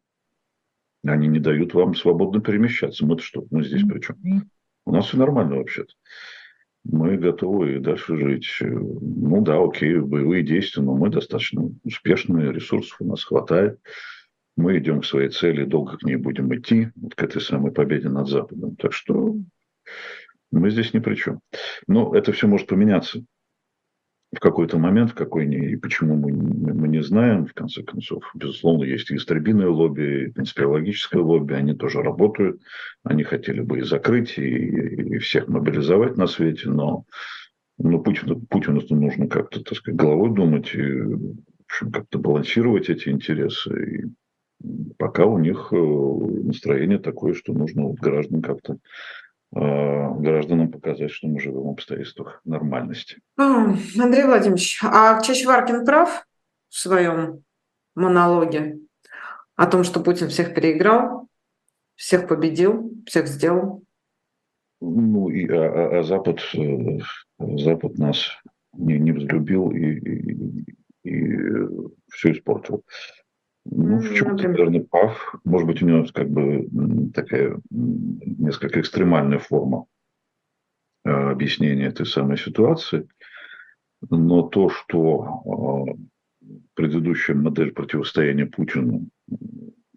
Они 1.08 1.28
не 1.28 1.40
дают 1.40 1.74
вам 1.74 1.96
свободно 1.96 2.42
перемещаться. 2.42 3.06
Мы-то 3.06 3.24
что? 3.24 3.46
Мы 3.50 3.64
здесь 3.64 3.84
при 3.84 4.00
чем? 4.00 4.18
У 4.86 4.92
нас 4.92 5.08
все 5.08 5.18
нормально 5.18 5.58
вообще-то. 5.58 5.94
Мы 6.84 7.18
готовы 7.18 7.76
и 7.76 7.80
дальше 7.80 8.16
жить. 8.18 8.48
Ну 8.62 9.42
да, 9.42 9.62
окей, 9.62 10.00
боевые 10.00 10.44
действия, 10.44 10.84
но 10.84 10.96
мы 10.96 11.10
достаточно 11.10 11.70
успешные, 11.84 12.54
ресурсов 12.54 12.98
у 13.02 13.06
нас 13.06 13.24
хватает. 13.24 13.80
Мы 14.56 14.78
идем 14.78 15.02
к 15.02 15.06
своей 15.06 15.30
цели, 15.30 15.66
долго 15.66 15.98
к 15.98 16.04
ней 16.04 16.16
будем 16.16 16.54
идти, 16.56 16.90
вот 16.96 17.16
к 17.16 17.24
этой 17.24 17.42
самой 17.42 17.72
победе 17.72 18.10
над 18.10 18.28
Западом. 18.28 18.76
Так 18.76 18.94
что 18.94 19.36
мы 20.52 20.70
здесь 20.70 20.94
ни 20.94 21.00
при 21.00 21.16
чем. 21.16 21.42
Но 21.88 22.16
это 22.16 22.32
все 22.32 22.48
может 22.48 22.68
поменяться 22.68 23.24
в 24.36 24.40
какой-то 24.40 24.78
момент, 24.78 25.12
в 25.12 25.16
какой 25.16 25.46
не, 25.46 25.72
и 25.72 25.76
почему 25.78 26.16
мы, 26.16 26.32
мы 26.32 26.88
не 26.88 27.02
знаем, 27.02 27.46
в 27.46 27.54
конце 27.54 27.82
концов. 27.82 28.24
Безусловно, 28.36 28.84
есть 28.84 29.10
и 29.10 29.16
истребиное 29.16 29.70
лобби, 29.70 30.26
и 30.26 30.32
конспирологическое 30.32 31.22
лобби, 31.22 31.54
они 31.54 31.74
тоже 31.74 32.02
работают. 32.02 32.62
Они 33.04 33.24
хотели 33.24 33.62
бы 33.62 33.80
и 33.80 33.84
закрыть, 33.84 34.38
и, 34.38 34.42
и 34.42 35.18
всех 35.20 35.48
мобилизовать 35.48 36.18
на 36.18 36.28
свете, 36.28 36.70
но, 36.70 37.06
но 37.78 38.00
Путину, 38.00 38.42
Путину 38.50 38.82
нужно 38.90 39.28
как-то, 39.28 39.64
так 39.64 39.78
сказать, 39.78 40.00
головой 40.00 40.34
думать 40.36 40.76
и 40.76 41.04
как-то 41.92 42.20
балансировать 42.20 42.90
эти 42.90 43.08
интересы. 43.08 44.12
И 44.62 44.94
пока 44.98 45.26
у 45.26 45.38
них 45.38 45.70
э, 45.72 45.76
настроение 45.78 47.00
такое, 47.00 47.34
что 47.34 47.54
нужно 47.54 47.94
граждан 47.94 48.42
как-то 48.42 48.78
гражданам 49.52 50.72
показать, 50.72 51.12
что 51.12 51.28
мы 51.28 51.40
живем 51.40 51.64
в 51.64 51.70
обстоятельствах 51.70 52.42
нормальности. 52.44 53.22
Андрей 53.38 54.26
Владимирович, 54.26 54.80
а 54.84 55.22
Чачваркин 55.22 55.86
прав 55.86 56.26
в 56.70 56.76
своем 56.76 57.44
монологе 57.96 58.80
о 59.56 59.68
том, 59.68 59.84
что 59.84 60.00
Путин 60.00 60.30
всех 60.30 60.54
переиграл, 60.54 61.28
всех 61.96 62.28
победил, 62.28 62.94
всех 63.06 63.28
сделал? 63.28 63.84
Ну, 64.80 65.30
и, 65.30 65.48
а, 65.50 65.66
а, 65.66 66.00
а 66.00 66.04
Запад, 66.04 66.40
э, 66.54 67.00
Запад 67.40 67.98
нас 67.98 68.30
не, 68.74 69.00
не 69.00 69.12
взлюбил 69.12 69.72
и, 69.72 69.86
и, 69.86 70.66
и 71.04 71.38
все 72.12 72.32
испортил. 72.32 72.84
Ну, 73.70 74.00
в 74.00 74.14
чем-то, 74.14 74.48
наверное, 74.48 74.84
прав. 74.84 75.36
Может 75.44 75.68
быть, 75.68 75.82
у 75.82 75.86
него 75.86 76.06
как 76.14 76.30
бы 76.30 76.68
такая 77.14 77.60
несколько 77.70 78.80
экстремальная 78.80 79.40
форма 79.40 79.86
э, 81.04 81.10
объяснения 81.10 81.88
этой 81.88 82.06
самой 82.06 82.38
ситуации. 82.38 83.08
Но 84.10 84.44
то, 84.44 84.70
что 84.70 85.98
э, 86.42 86.50
предыдущая 86.76 87.36
модель 87.36 87.72
противостояния 87.72 88.46
Путину 88.46 89.10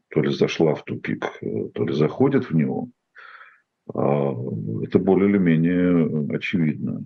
то 0.09 0.23
ли 0.23 0.33
зашла 0.33 0.75
в 0.75 0.85
тупик, 0.85 1.25
э, 1.41 1.69
то 1.75 1.85
ли 1.85 1.93
заходит 1.93 2.51
в 2.51 2.55
него, 2.55 2.89
это 3.93 5.01
более 5.01 5.31
или 5.31 5.39
менее 5.39 6.33
очевидно. 6.33 7.03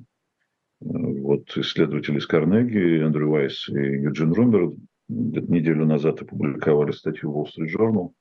Вот 0.81 1.57
исследователи 1.57 2.19
из 2.19 2.27
Карнеги, 2.27 3.03
Эндрю 3.03 3.31
Вайс 3.31 3.71
и 3.71 3.73
Юджин 3.73 4.35
Румер 4.35 4.75
неделю 5.15 5.87
назад 5.87 6.23
опубликовали 6.23 6.93
статью 6.93 7.33
в 7.33 7.39
Wall 7.39 7.47
Street 7.47 7.75
Journal 7.75 8.13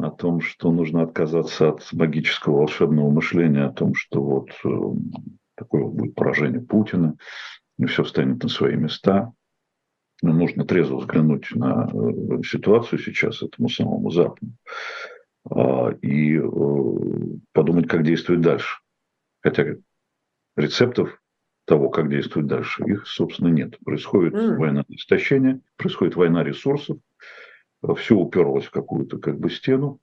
о 0.00 0.10
том, 0.10 0.40
что 0.40 0.72
нужно 0.72 1.02
отказаться 1.02 1.70
от 1.70 1.92
магического 1.92 2.58
волшебного 2.58 3.10
мышления, 3.10 3.64
о 3.64 3.72
том, 3.72 3.94
что 3.94 4.22
вот 4.22 4.50
э, 4.64 4.68
такое 5.56 5.84
будет 5.84 6.14
поражение 6.14 6.60
Путина, 6.60 7.16
и 7.78 7.84
все 7.86 8.04
встанет 8.04 8.42
на 8.42 8.48
свои 8.48 8.76
места. 8.76 9.32
Но 10.22 10.32
нужно 10.32 10.64
трезво 10.64 10.96
взглянуть 10.96 11.50
на 11.54 11.90
э, 11.92 12.42
ситуацию 12.44 12.98
сейчас 12.98 13.42
этому 13.42 13.68
самому 13.68 14.10
Западу 14.10 14.52
а, 15.50 15.90
и 16.00 16.38
э, 16.38 16.42
подумать, 17.52 17.88
как 17.88 18.04
действовать 18.04 18.40
дальше. 18.40 18.78
Хотя 19.42 19.76
рецептов 20.56 21.20
того, 21.64 21.90
как 21.90 22.10
действовать 22.10 22.48
дальше, 22.48 22.84
их, 22.84 23.06
собственно, 23.06 23.48
нет. 23.48 23.78
Происходит 23.84 24.34
mm. 24.34 24.56
война 24.56 24.84
истощения, 24.88 25.60
происходит 25.76 26.16
война 26.16 26.44
ресурсов, 26.44 26.98
все 27.96 28.16
уперлось 28.16 28.66
в 28.66 28.70
какую-то 28.70 29.18
как 29.18 29.38
бы 29.38 29.50
стену, 29.50 30.00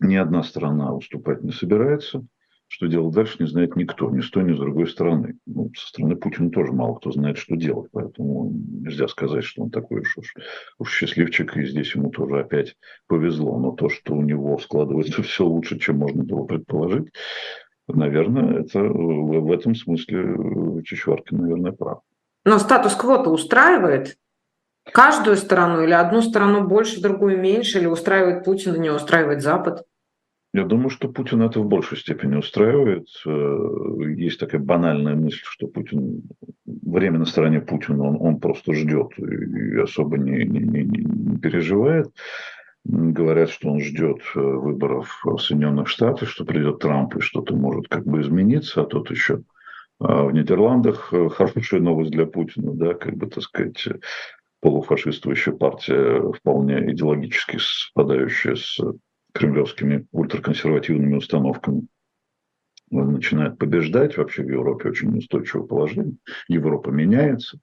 ни 0.00 0.16
одна 0.16 0.42
страна 0.42 0.94
уступать 0.94 1.42
не 1.42 1.52
собирается. 1.52 2.26
Что 2.66 2.86
делать 2.86 3.14
дальше, 3.14 3.36
не 3.38 3.46
знает 3.46 3.76
никто, 3.76 4.10
ни 4.10 4.20
с 4.20 4.30
той, 4.30 4.42
ни 4.42 4.54
с 4.54 4.58
другой 4.58 4.88
стороны. 4.88 5.38
Ну, 5.46 5.70
со 5.76 5.88
стороны 5.88 6.16
Путина 6.16 6.50
тоже 6.50 6.72
мало 6.72 6.94
кто 6.94 7.12
знает, 7.12 7.36
что 7.36 7.56
делать. 7.56 7.90
Поэтому 7.92 8.50
нельзя 8.52 9.06
сказать, 9.06 9.44
что 9.44 9.62
он 9.62 9.70
такой 9.70 10.00
уж, 10.00 10.16
уж, 10.16 10.34
уж 10.78 10.92
счастливчик, 10.92 11.56
и 11.56 11.66
здесь 11.66 11.94
ему 11.94 12.10
тоже 12.10 12.40
опять 12.40 12.76
повезло. 13.06 13.60
Но 13.60 13.72
то, 13.72 13.90
что 13.90 14.14
у 14.14 14.22
него 14.22 14.58
складывается 14.58 15.22
все 15.22 15.44
лучше, 15.44 15.78
чем 15.78 15.98
можно 15.98 16.24
было 16.24 16.44
предположить, 16.44 17.12
Наверное, 17.88 18.60
это 18.60 18.80
в 18.80 19.52
этом 19.52 19.74
смысле 19.74 20.82
Чичваркин, 20.84 21.38
наверное, 21.38 21.72
прав. 21.72 22.00
Но 22.44 22.58
статус-кво-то 22.58 23.30
устраивает 23.30 24.16
каждую 24.92 25.36
сторону 25.36 25.82
или 25.82 25.92
одну 25.92 26.22
сторону 26.22 26.66
больше, 26.66 27.02
другую 27.02 27.38
меньше, 27.38 27.78
или 27.78 27.86
устраивает 27.86 28.44
Путин, 28.44 28.80
не 28.80 28.90
устраивает 28.90 29.42
Запад? 29.42 29.84
Я 30.52 30.64
думаю, 30.64 30.88
что 30.88 31.08
Путин 31.08 31.42
это 31.42 31.58
в 31.58 31.66
большей 31.66 31.98
степени 31.98 32.36
устраивает. 32.36 33.08
Э, 33.26 34.12
есть 34.16 34.38
такая 34.38 34.60
банальная 34.60 35.16
мысль, 35.16 35.42
что 35.42 35.66
Путин 35.66 36.22
время 36.64 37.18
на 37.18 37.24
стороне 37.24 37.60
Путина, 37.60 38.04
он, 38.04 38.16
он 38.20 38.38
просто 38.38 38.72
ждет 38.72 39.18
и 39.18 39.76
особо 39.80 40.16
не, 40.16 40.44
не, 40.44 40.60
не, 40.60 40.84
не 40.84 41.38
переживает. 41.38 42.14
Говорят, 42.84 43.50
что 43.50 43.70
он 43.70 43.80
ждет 43.80 44.20
э, 44.34 44.40
выборов 44.40 45.20
в 45.24 45.38
Соединенных 45.38 45.88
Штатах, 45.88 46.28
что 46.28 46.44
придет 46.44 46.80
Трамп 46.80 47.16
и 47.16 47.20
что-то 47.20 47.54
может 47.56 47.88
как 47.88 48.04
бы 48.04 48.20
измениться, 48.20 48.82
а 48.82 48.86
тут 48.86 49.10
еще 49.10 49.42
а 50.00 50.24
в 50.24 50.32
Нидерландах 50.32 51.12
э, 51.12 51.28
хорошая 51.30 51.80
новость 51.80 52.10
для 52.10 52.26
Путина, 52.26 52.72
да, 52.74 52.94
как 52.94 53.16
бы, 53.16 53.26
так 53.26 53.42
сказать, 53.42 53.86
полуфашистующая 54.60 55.54
партия, 55.54 56.20
вполне 56.32 56.92
идеологически 56.92 57.58
совпадающая 57.58 58.56
с 58.56 58.78
кремлевскими 59.32 60.06
ультраконсервативными 60.12 61.16
установками 61.16 61.86
начинает 62.90 63.58
побеждать. 63.58 64.16
Вообще 64.16 64.42
в 64.42 64.48
Европе 64.48 64.90
очень 64.90 65.16
устойчивое 65.16 65.66
положение. 65.66 66.16
Европа 66.48 66.90
меняется. 66.90 67.58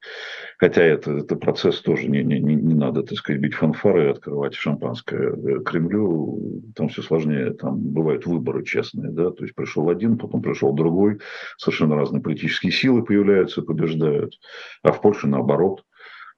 Хотя 0.58 0.84
это, 0.84 1.12
это 1.12 1.36
процесс 1.36 1.82
тоже 1.82 2.08
не, 2.08 2.24
не, 2.24 2.40
не 2.40 2.74
надо, 2.74 3.04
так 3.04 3.18
сказать, 3.18 3.42
бить 3.42 3.54
фанфары 3.54 4.06
и 4.06 4.10
открывать 4.10 4.56
шампанское 4.56 5.34
э, 5.34 5.64
Кремлю. 5.64 6.64
Там 6.76 6.90
все 6.90 7.02
сложнее. 7.02 7.54
Там 7.54 7.80
бывают 7.80 8.26
выборы 8.26 8.64
честные. 8.64 9.12
Да? 9.12 9.32
То 9.32 9.44
есть 9.44 9.56
пришел 9.56 9.90
один, 9.90 10.18
потом 10.18 10.42
пришел 10.42 10.74
другой. 10.74 11.20
Совершенно 11.58 11.96
разные 11.96 12.22
политические 12.22 12.72
силы 12.72 13.04
появляются, 13.04 13.62
побеждают. 13.62 14.36
А 14.84 14.92
в 14.92 15.02
Польше 15.02 15.28
наоборот 15.28 15.84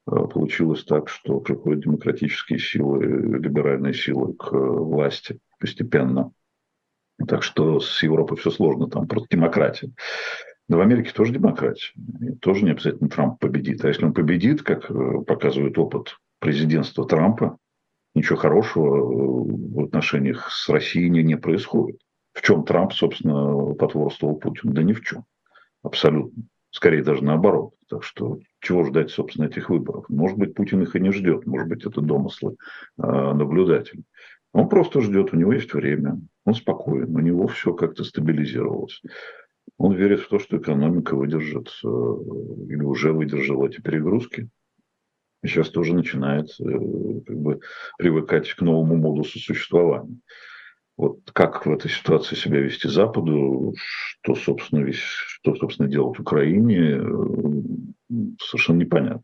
э, 0.07 0.11
получилось 0.11 0.83
так, 0.83 1.09
что 1.09 1.39
приходят 1.39 1.83
демократические 1.83 2.59
силы, 2.59 3.05
либеральные 3.05 3.93
силы 3.93 4.33
к 4.33 4.53
э, 4.53 4.57
власти 4.57 5.39
постепенно. 5.59 6.31
Так 7.27 7.43
что 7.43 7.79
с 7.79 8.01
Европой 8.03 8.37
все 8.37 8.51
сложно, 8.51 8.89
там 8.89 9.07
просто 9.07 9.27
демократия. 9.29 9.91
Но 10.67 10.77
в 10.77 10.81
Америке 10.81 11.11
тоже 11.13 11.33
демократия. 11.33 11.91
И 12.21 12.31
тоже 12.35 12.63
не 12.63 12.71
обязательно 12.71 13.09
Трамп 13.09 13.39
победит. 13.39 13.83
А 13.83 13.89
если 13.89 14.05
он 14.05 14.13
победит, 14.13 14.63
как 14.63 14.89
э, 14.89 15.21
показывает 15.25 15.77
опыт 15.77 16.17
президентства 16.39 17.05
Трампа, 17.05 17.57
ничего 18.15 18.37
хорошего 18.37 18.97
э, 18.97 19.01
в 19.01 19.85
отношениях 19.85 20.49
с 20.51 20.69
Россией 20.69 21.09
не, 21.09 21.23
не 21.23 21.37
происходит. 21.37 21.99
В 22.33 22.41
чем 22.41 22.63
Трамп, 22.63 22.93
собственно, 22.93 23.73
потворствовал 23.75 24.37
Путину? 24.37 24.73
Да 24.73 24.83
ни 24.83 24.93
в 24.93 25.01
чем. 25.01 25.25
Абсолютно. 25.83 26.43
Скорее 26.71 27.03
даже 27.03 27.23
наоборот. 27.23 27.73
Так 27.87 28.03
что 28.03 28.39
чего 28.59 28.83
ждать, 28.85 29.11
собственно, 29.11 29.45
этих 29.45 29.69
выборов? 29.69 30.05
Может 30.09 30.37
быть, 30.37 30.55
Путин 30.55 30.81
их 30.81 30.95
и 30.95 30.99
не 30.99 31.11
ждет. 31.11 31.45
Может 31.45 31.67
быть, 31.67 31.85
это 31.85 32.01
домыслы 32.01 32.55
э, 32.97 33.01
наблюдателей. 33.03 34.05
Он 34.53 34.69
просто 34.69 35.01
ждет, 35.01 35.33
у 35.33 35.37
него 35.37 35.53
есть 35.53 35.73
время, 35.73 36.19
он 36.45 36.55
спокоен, 36.55 37.15
у 37.15 37.19
него 37.19 37.47
все 37.47 37.73
как-то 37.73 38.03
стабилизировалось. 38.03 39.01
Он 39.77 39.95
верит 39.95 40.21
в 40.21 40.27
то, 40.27 40.39
что 40.39 40.57
экономика 40.57 41.15
выдержит 41.15 41.69
э, 41.83 41.87
или 41.87 42.83
уже 42.83 43.13
выдержала 43.13 43.67
эти 43.67 43.81
перегрузки. 43.81 44.49
И 45.41 45.47
сейчас 45.47 45.69
тоже 45.69 45.93
начинает 45.93 46.49
э, 46.59 47.21
как 47.25 47.37
бы, 47.37 47.59
привыкать 47.97 48.53
к 48.53 48.61
новому 48.61 48.97
модусу 48.97 49.39
существования. 49.39 50.17
Вот 50.95 51.19
как 51.31 51.65
в 51.65 51.71
этой 51.71 51.89
ситуации 51.89 52.35
себя 52.35 52.59
вести 52.59 52.87
Западу, 52.87 53.73
что, 53.75 54.35
собственно, 54.35 54.81
весь, 54.81 54.99
что, 54.99 55.55
собственно, 55.55 55.89
делать 55.89 56.19
Украине, 56.19 56.99
э, 56.99 58.35
совершенно 58.41 58.79
непонятно. 58.79 59.23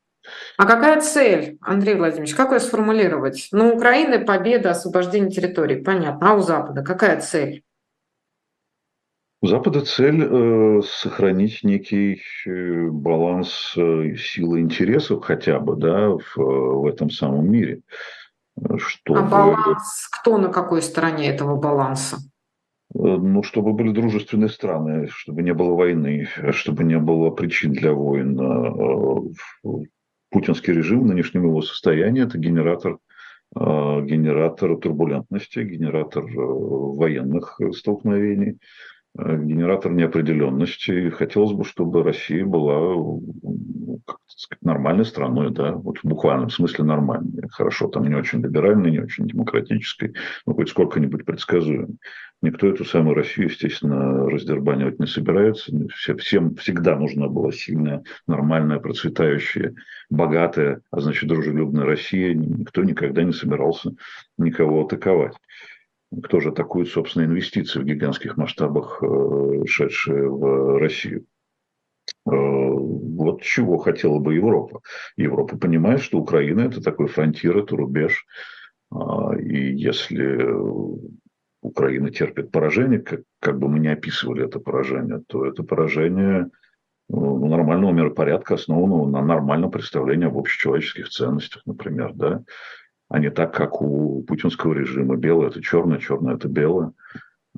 А 0.58 0.66
какая 0.66 1.02
цель, 1.02 1.58
Андрей 1.62 1.96
Владимирович, 1.96 2.36
как 2.36 2.52
ее 2.52 2.60
сформулировать? 2.60 3.50
Ну, 3.52 3.76
Украины 3.76 4.24
победа, 4.24 4.72
освобождение 4.72 5.32
территории, 5.32 5.76
понятно. 5.76 6.32
А 6.32 6.34
у 6.36 6.40
Запада 6.42 6.84
какая 6.84 7.20
цель? 7.22 7.64
У 9.42 9.48
Запада 9.48 9.82
цель 9.82 10.22
э, 10.22 10.82
сохранить 10.84 11.64
некий 11.64 12.22
э, 12.46 12.88
баланс 12.90 13.74
э, 13.78 14.16
силы 14.18 14.60
интересов 14.60 15.24
хотя 15.24 15.60
бы 15.60 15.78
да, 15.78 16.10
в, 16.10 16.36
в 16.36 16.86
этом 16.86 17.10
самом 17.10 17.50
мире. 17.50 17.82
Чтобы... 18.78 19.20
А 19.20 19.24
баланс, 19.24 20.10
кто 20.12 20.38
на 20.38 20.50
какой 20.50 20.82
стороне 20.82 21.30
этого 21.30 21.56
баланса? 21.56 22.18
Э, 22.94 22.98
ну, 22.98 23.44
чтобы 23.44 23.74
были 23.74 23.92
дружественные 23.92 24.50
страны, 24.50 25.08
чтобы 25.08 25.42
не 25.42 25.54
было 25.54 25.74
войны, 25.74 26.28
чтобы 26.52 26.84
не 26.84 26.98
было 26.98 27.30
причин 27.30 27.72
для 27.72 27.94
войн, 27.94 28.40
э, 28.40 29.70
путинский 30.30 30.74
режим 30.74 31.04
в 31.04 31.06
нынешнем 31.06 31.44
его 31.44 31.62
состоянии– 31.62 32.24
это 32.26 32.38
генератор, 32.38 32.98
а, 33.56 34.02
генератор 34.02 34.78
турбулентности, 34.78 35.60
генератор 35.60 36.24
э, 36.26 36.32
военных 36.36 37.60
столкновений, 37.74 38.60
э, 39.18 39.44
генератор 39.44 39.92
неопределенности. 39.92 41.10
Хотелось 41.10 41.54
бы, 41.54 41.64
чтобы 41.66 42.04
Россия 42.04 42.46
была 42.46 42.96
как 44.06 44.20
сказать, 44.28 44.64
нормальной 44.64 45.06
страной, 45.06 45.52
да, 45.52 45.74
вот 45.74 46.00
в 46.00 46.04
буквальном 46.06 46.50
смысле 46.50 46.86
нормальной. 46.86 47.48
Хорошо, 47.50 47.88
там 47.88 48.08
не 48.08 48.16
очень 48.16 48.42
либеральной, 48.42 48.92
не 48.92 49.00
очень 49.00 49.28
демократической, 49.28 50.14
но 50.46 50.54
хоть 50.54 50.70
сколько-нибудь 50.70 51.26
предсказуемой. 51.26 51.98
Никто 52.42 52.68
эту 52.68 52.86
самую 52.86 53.16
Россию, 53.16 53.50
естественно, 53.50 54.30
раздербанивать 54.30 55.00
не 55.00 55.08
собирается. 55.08 55.74
Всем 56.18 56.56
всегда 56.56 56.96
нужна 56.96 57.28
была 57.28 57.52
сильная, 57.52 58.04
нормальная, 58.28 58.80
процветающая, 58.80 59.76
богатая, 60.10 60.82
а 60.90 61.02
значит, 61.02 61.28
дружелюбная 61.28 61.86
Россия. 61.86 62.34
Никто 62.34 62.84
никогда 62.84 63.24
не 63.24 63.34
собирался 63.34 63.92
никого 64.38 64.86
атаковать. 64.86 65.36
Кто 66.24 66.40
же 66.40 66.50
атакует, 66.50 66.88
собственно, 66.88 67.26
инвестиции 67.26 67.80
в 67.80 67.84
гигантских 67.84 68.38
масштабах, 68.38 69.04
э, 69.04 69.66
шедшие 69.68 70.30
в 70.30 70.80
Россию? 70.80 71.26
Э, 72.26 72.32
вот 72.32 73.42
чего 73.42 73.78
хотела 73.78 74.18
бы 74.18 74.36
Европа. 74.36 74.80
Европа 75.18 75.58
понимает, 75.58 76.02
что 76.02 76.18
Украина– 76.18 76.62
это 76.62 76.82
такой 76.82 77.08
фронтир, 77.08 77.58
это 77.58 77.76
рубеж. 77.76 78.26
А, 78.92 79.36
и 79.38 79.76
если 79.76 80.42
Украина 81.62 82.10
терпит 82.10 82.52
поражение, 82.52 83.00
как, 83.00 83.22
как 83.40 83.60
бы 83.60 83.68
мы 83.68 83.80
ни 83.80 83.88
описывали 83.88 84.46
это 84.46 84.60
поражение, 84.60 85.22
то 85.28 85.46
это 85.46 85.64
поражение 85.64 86.50
ну, 87.10 87.48
нормального 87.48 87.92
миропорядка, 87.92 88.56
основанного 88.56 89.10
на 89.10 89.22
нормальном 89.22 89.72
представлении 89.72 90.28
об 90.28 90.38
общечеловеческих 90.38 91.10
ценностях, 91.10 91.64
например, 91.66 92.14
да, 92.14 92.44
а 93.10 93.20
не 93.20 93.32
так, 93.32 93.54
как 93.54 93.82
у 93.82 94.24
путинского 94.24 94.74
режима. 94.74 95.18
Белое– 95.18 95.48
это 95.50 95.62
черное, 95.62 95.98
черное– 95.98 96.36
это 96.36 96.48
белое. 96.48 96.94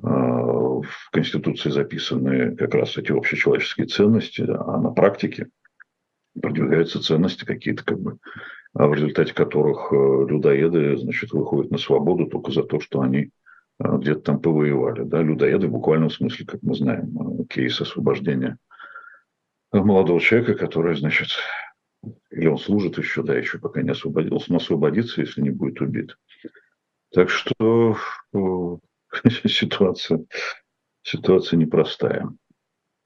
А, 0.02 0.08
в 0.08 1.10
Конституции 1.12 1.70
записаны 1.70 2.56
как 2.56 2.74
раз 2.74 2.96
эти 2.96 3.12
общечеловеческие 3.12 3.86
ценности, 3.86 4.42
а 4.42 4.80
на 4.80 4.90
практике 4.90 5.48
продвигаются 6.40 7.00
ценности 7.00 7.44
какие-то, 7.44 7.84
как 7.84 8.00
бы, 8.00 8.18
а 8.74 8.86
в 8.86 8.94
результате 8.94 9.34
которых 9.34 9.92
э, 9.92 9.96
людоеды, 9.96 10.96
значит, 10.96 11.32
выходят 11.32 11.70
на 11.70 11.76
свободу 11.76 12.26
только 12.26 12.50
за 12.52 12.62
то, 12.62 12.80
что 12.80 13.02
они 13.02 13.30
где-то 13.82 14.20
там 14.20 14.40
повоевали. 14.40 15.02
Да? 15.04 15.22
Людоеды 15.22 15.68
в 15.68 15.72
буквальном 15.72 16.10
смысле, 16.10 16.46
как 16.46 16.62
мы 16.62 16.74
знаем, 16.74 17.18
а, 17.18 17.44
кейс 17.44 17.80
освобождения 17.80 18.58
молодого 19.72 20.20
человека, 20.20 20.54
который, 20.54 20.96
значит, 20.96 21.28
или 22.30 22.46
он 22.46 22.58
служит 22.58 22.98
еще, 22.98 23.22
да, 23.22 23.34
еще 23.34 23.58
пока 23.58 23.82
не 23.82 23.90
освободился, 23.90 24.52
но 24.52 24.56
освободится, 24.58 25.20
если 25.20 25.40
не 25.40 25.50
будет 25.50 25.80
убит. 25.80 26.16
Так 27.12 27.30
что 27.30 27.96
ситуация, 29.46 30.24
ситуация 31.02 31.56
непростая. 31.56 32.28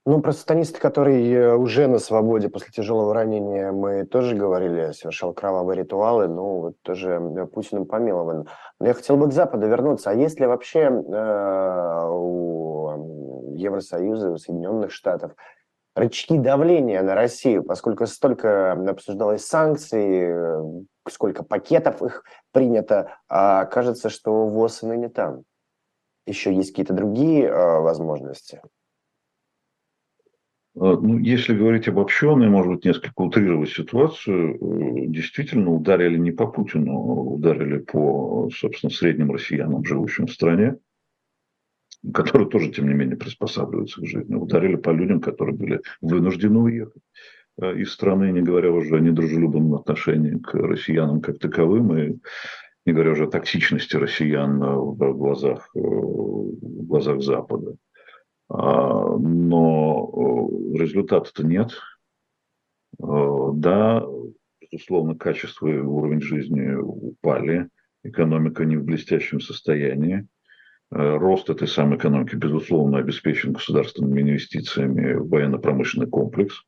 Ну, 0.09 0.21
про 0.21 0.31
сатаниста, 0.31 0.79
который 0.79 1.33
э, 1.33 1.57
уже 1.57 1.89
на 1.89 1.99
свободе 1.99 2.49
после 2.49 2.71
тяжелого 2.71 3.13
ранения, 3.13 3.73
мы 3.73 4.05
тоже 4.05 4.37
говорили, 4.37 4.93
совершал 4.93 5.35
кровавые 5.35 5.79
ритуалы, 5.79 6.29
ну, 6.29 6.61
вот 6.61 6.81
тоже 6.83 7.21
Путиным 7.53 7.87
помилован. 7.87 8.47
Но 8.79 8.87
я 8.87 8.95
хотел 8.95 9.17
бы 9.17 9.29
к 9.29 9.33
Западу 9.33 9.67
вернуться. 9.67 10.11
А 10.11 10.15
есть 10.15 10.39
ли 10.39 10.47
вообще 10.47 10.83
э, 10.83 12.09
у 12.09 13.53
Евросоюза, 13.57 14.31
у 14.31 14.39
Соединенных 14.39 14.93
Штатов 14.93 15.33
рычаги 15.97 16.39
давления 16.39 17.03
на 17.03 17.17
Россию, 17.17 17.65
поскольку 17.65 18.07
столько 18.07 18.75
обсуждалось 18.75 19.45
санкций, 19.45 20.21
э, 20.21 20.63
сколько 21.09 21.43
пакетов 21.43 22.01
их 22.03 22.23
принято, 22.53 23.17
а 23.29 23.65
кажется, 23.65 24.09
что 24.09 24.47
ВОЗ 24.47 24.85
и 24.85 24.87
ныне 24.87 25.09
там. 25.09 25.43
Еще 26.27 26.55
есть 26.55 26.71
какие-то 26.71 26.95
другие 26.95 27.49
э, 27.49 27.81
возможности? 27.81 28.63
А, 30.79 30.97
ну, 30.97 31.19
если 31.19 31.57
говорить 31.57 31.89
обобщенно 31.89 32.45
и, 32.45 32.49
может 32.49 32.71
быть, 32.73 32.85
несколько 32.85 33.23
утрировать 33.23 33.71
ситуацию, 33.71 34.57
э, 34.57 35.07
действительно 35.07 35.73
ударили 35.73 36.19
не 36.19 36.33
по 36.33 36.47
Путину, 36.47 37.33
ударили 37.35 37.79
по, 37.79 38.51
собственно, 38.55 38.91
средним 38.91 39.33
россиянам, 39.33 39.85
живущим 39.85 40.27
в 40.27 40.33
стране. 40.33 40.77
которые 42.13 42.49
тоже, 42.49 42.71
тем 42.71 42.89
не 42.89 42.95
менее, 42.95 43.17
приспосабливаются 43.17 44.01
к 44.01 44.07
жизни. 44.07 44.35
Ударили 44.35 44.77
по 44.77 44.91
людям, 44.91 45.21
которые 45.21 45.57
были 45.57 45.81
вынуждены 46.01 46.59
уехать 46.59 47.03
э, 47.61 47.79
из 47.79 47.93
страны, 47.93 48.31
не 48.31 48.43
говоря 48.43 48.71
уже 48.71 48.97
о 48.97 49.01
недружелюбном 49.01 49.75
отношении 49.75 50.39
к 50.39 50.55
россиянам 50.55 51.21
как 51.21 51.39
таковым, 51.39 51.97
и 51.97 52.19
не 52.85 52.93
говоря 52.93 53.13
уже 53.13 53.25
о 53.25 53.31
токсичности 53.31 53.97
россиян 53.97 54.61
в 54.61 54.97
глазах, 55.15 55.71
в 55.75 56.87
глазах 56.87 57.23
Запада. 57.23 57.77
А, 58.49 59.17
но 59.17 60.49
результата-то 60.75 61.47
нет. 61.47 61.73
Да, 62.99 64.03
безусловно, 64.61 65.17
качество 65.17 65.69
и 65.69 65.77
уровень 65.79 66.23
жизни 66.23 66.75
упали, 66.75 67.69
экономика 68.05 68.65
не 68.65 68.77
в 68.77 68.85
блестящем 68.85 69.41
состоянии. 69.41 70.27
Э, 70.93 71.17
рост 71.17 71.51
этой 71.51 71.67
самой 71.67 71.99
экономики, 71.99 72.37
безусловно, 72.37 72.99
обеспечен 72.99 73.53
государственными 73.53 74.23
инвестициями 74.23 75.15
в 75.15 75.29
военно-промышленный 75.29 76.07
комплекс. 76.07 76.63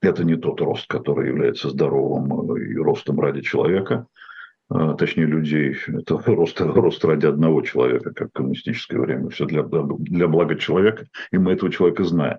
Это 0.00 0.24
не 0.24 0.36
тот 0.36 0.60
рост, 0.60 0.86
который 0.86 1.28
является 1.28 1.70
здоровым 1.70 2.52
э, 2.52 2.64
и 2.66 2.76
ростом 2.76 3.18
ради 3.18 3.40
человека, 3.40 4.06
э, 4.06 4.25
точнее 4.68 5.26
людей. 5.26 5.76
Это 5.86 6.18
рост, 6.26 6.60
рост 6.60 7.04
ради 7.04 7.26
одного 7.26 7.62
человека, 7.62 8.12
как 8.12 8.28
в 8.28 8.32
коммунистическое 8.32 9.00
время. 9.00 9.28
Все 9.30 9.46
для, 9.46 9.62
для 9.62 10.28
блага 10.28 10.56
человека, 10.56 11.06
и 11.30 11.38
мы 11.38 11.52
этого 11.52 11.70
человека 11.70 12.04
знаем. 12.04 12.38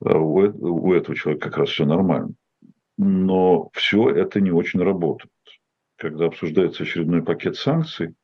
У, 0.00 0.40
у 0.40 0.92
этого 0.92 1.16
человека 1.16 1.48
как 1.48 1.58
раз 1.58 1.70
все 1.70 1.84
нормально. 1.84 2.32
Но 2.98 3.70
все 3.72 4.10
это 4.10 4.40
не 4.40 4.50
очень 4.50 4.82
работает. 4.82 5.32
Когда 5.96 6.26
обсуждается 6.26 6.82
очередной 6.82 7.22
пакет 7.22 7.56
санкций, 7.56 8.14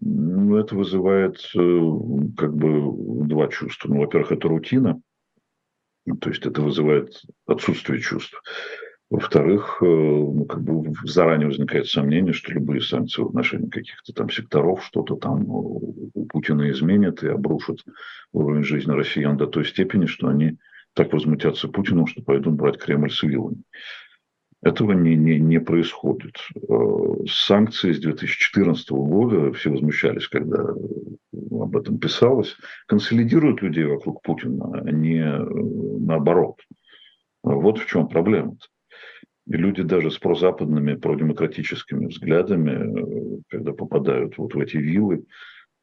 ну, 0.00 0.56
это 0.56 0.74
вызывает 0.74 1.36
э, 1.54 1.80
как 2.36 2.54
бы 2.54 3.26
два 3.26 3.48
чувства. 3.48 3.88
Ну, 3.88 4.00
во-первых, 4.00 4.32
это 4.32 4.48
рутина, 4.48 5.00
то 6.20 6.30
есть 6.30 6.46
это 6.46 6.62
вызывает 6.62 7.22
отсутствие 7.46 8.00
чувств. 8.00 8.42
Во-вторых, 9.12 9.76
э, 9.82 9.84
ну, 9.84 10.46
как 10.46 10.62
бы 10.62 10.94
заранее 11.04 11.48
возникает 11.48 11.86
сомнение, 11.86 12.32
что 12.32 12.50
любые 12.50 12.80
санкции 12.80 13.20
в 13.20 13.26
отношении 13.26 13.68
каких-то 13.68 14.14
там 14.14 14.30
секторов 14.30 14.82
что-то 14.86 15.16
там 15.16 15.44
у 15.50 16.26
Путина 16.30 16.70
изменят 16.70 17.22
и 17.22 17.28
обрушат 17.28 17.84
уровень 18.32 18.64
жизни 18.64 18.92
россиян 18.92 19.36
до 19.36 19.46
той 19.46 19.66
степени, 19.66 20.06
что 20.06 20.28
они 20.28 20.56
так 20.94 21.12
возмутятся 21.12 21.68
Путину, 21.68 22.06
что 22.06 22.22
пойдут 22.22 22.54
брать 22.54 22.78
Кремль 22.78 23.10
с 23.10 23.22
вилами. 23.22 23.62
Этого 24.62 24.92
не, 24.92 25.14
не, 25.14 25.38
не 25.38 25.60
происходит. 25.60 26.36
Э, 26.66 27.26
санкции 27.28 27.92
с 27.92 28.00
2014 28.00 28.92
года, 28.92 29.52
все 29.52 29.68
возмущались, 29.72 30.26
когда 30.26 30.64
об 31.50 31.76
этом 31.76 31.98
писалось, 31.98 32.56
консолидируют 32.86 33.60
людей 33.60 33.84
вокруг 33.84 34.22
Путина, 34.22 34.80
а 34.86 34.90
не 34.90 35.18
э, 35.18 35.44
наоборот. 36.00 36.62
Вот 37.42 37.78
в 37.78 37.84
чем 37.84 38.08
проблема. 38.08 38.52
-то. 38.52 38.71
И 39.52 39.56
люди 39.56 39.82
даже 39.82 40.10
с 40.10 40.18
прозападными, 40.18 40.94
продемократическими 40.94 42.06
взглядами, 42.06 42.70
э, 42.70 43.40
когда 43.50 43.72
попадают 43.72 44.38
вот 44.38 44.54
в 44.54 44.58
эти 44.58 44.78
вилы, 44.78 45.24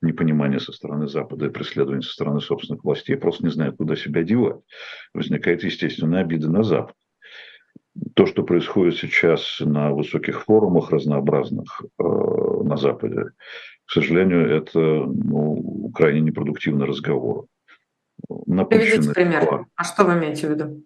непонимание 0.02 0.60
со 0.60 0.72
стороны 0.72 1.08
Запада 1.08 1.46
и 1.46 1.50
преследование 1.50 2.02
со 2.02 2.14
стороны 2.14 2.42
собственных 2.42 2.84
властей, 2.84 3.16
просто 3.16 3.44
не 3.44 3.52
знают, 3.52 3.78
куда 3.78 3.96
себя 3.96 4.24
девать. 4.24 4.62
Возникает 5.14 5.64
естественная 5.64 6.22
обида 6.22 6.50
на 6.50 6.64
Запад 6.64 6.96
то, 8.16 8.26
что 8.26 8.44
происходит 8.44 8.98
сейчас 8.98 9.60
на 9.60 9.92
высоких 9.92 10.44
форумах 10.44 10.92
разнообразных 10.92 11.82
э, 12.00 12.04
на 12.04 12.78
Западе, 12.78 13.32
к 13.86 13.92
сожалению, 13.92 14.48
это 14.50 14.80
ну, 14.80 15.92
крайне 15.94 16.22
непродуктивный 16.22 16.86
разговор. 16.86 17.46
Приведите 18.28 19.14
пример. 19.14 19.66
А 19.76 19.84
что 19.84 20.06
вы 20.06 20.14
имеете 20.14 20.48
в 20.48 20.52
виду? 20.52 20.84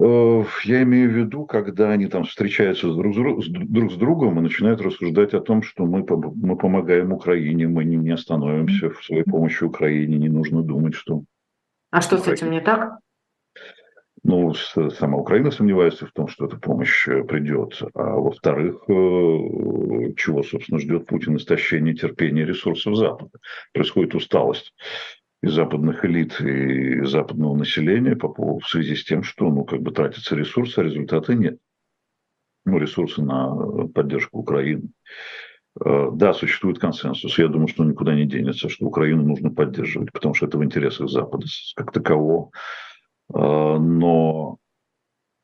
Э, 0.00 0.44
я 0.64 0.82
имею 0.82 1.10
в 1.10 1.14
виду, 1.14 1.44
когда 1.46 1.90
они 1.90 2.06
там 2.06 2.24
встречаются 2.24 2.92
друг 2.92 3.14
с, 3.14 3.48
друг 3.48 3.92
с 3.92 3.96
другом 3.96 4.38
и 4.38 4.42
начинают 4.42 4.80
рассуждать 4.80 5.34
о 5.34 5.40
том, 5.40 5.62
что 5.62 5.86
мы, 5.86 6.04
мы 6.34 6.56
помогаем 6.56 7.12
Украине, 7.12 7.66
мы 7.68 7.84
не, 7.84 7.96
не 7.96 8.10
остановимся 8.10 8.90
в 8.90 9.04
своей 9.04 9.24
помощи 9.24 9.64
Украине, 9.64 10.18
не 10.18 10.28
нужно 10.28 10.62
думать, 10.62 10.94
что... 10.94 11.22
А 11.90 12.00
что 12.00 12.16
Украине... 12.16 12.36
с 12.36 12.40
этим 12.40 12.52
не 12.52 12.60
так? 12.60 12.98
Ну, 14.24 14.52
сама 14.52 15.16
Украина 15.16 15.50
сомневается 15.50 16.06
в 16.06 16.12
том, 16.12 16.28
что 16.28 16.46
эта 16.46 16.58
помощь 16.58 17.08
э, 17.08 17.24
придет. 17.24 17.80
А 17.94 18.14
во-вторых, 18.16 18.82
э, 18.88 20.12
чего, 20.16 20.42
собственно, 20.42 20.80
ждет 20.80 21.06
Путин? 21.06 21.36
Истощение 21.36 21.94
терпения 21.94 22.44
ресурсов 22.44 22.96
Запада. 22.96 23.30
Происходит 23.72 24.14
усталость 24.14 24.72
и 25.42 25.46
западных 25.46 26.04
элит, 26.04 26.40
и 26.40 27.04
западного 27.04 27.56
населения 27.56 28.16
по 28.16 28.28
поводу, 28.28 28.60
в 28.60 28.68
связи 28.68 28.96
с 28.96 29.04
тем, 29.04 29.22
что 29.22 29.50
ну, 29.50 29.64
как 29.64 29.80
бы 29.80 29.92
тратятся 29.92 30.34
ресурсы, 30.34 30.78
а 30.78 30.82
результата 30.82 31.34
нет. 31.34 31.58
Ну, 32.64 32.78
ресурсы 32.78 33.22
на 33.22 33.86
поддержку 33.88 34.38
Украины. 34.38 34.90
Э, 35.84 36.10
да, 36.12 36.32
существует 36.32 36.78
консенсус. 36.78 37.38
Я 37.38 37.48
думаю, 37.48 37.68
что 37.68 37.84
никуда 37.84 38.14
не 38.14 38.26
денется, 38.26 38.68
что 38.68 38.86
Украину 38.86 39.22
нужно 39.22 39.50
поддерживать, 39.50 40.12
потому 40.12 40.34
что 40.34 40.46
это 40.46 40.58
в 40.58 40.64
интересах 40.64 41.08
Запада 41.08 41.46
как 41.76 41.92
такового. 41.92 42.50
А, 43.32 43.78
но 43.78 44.58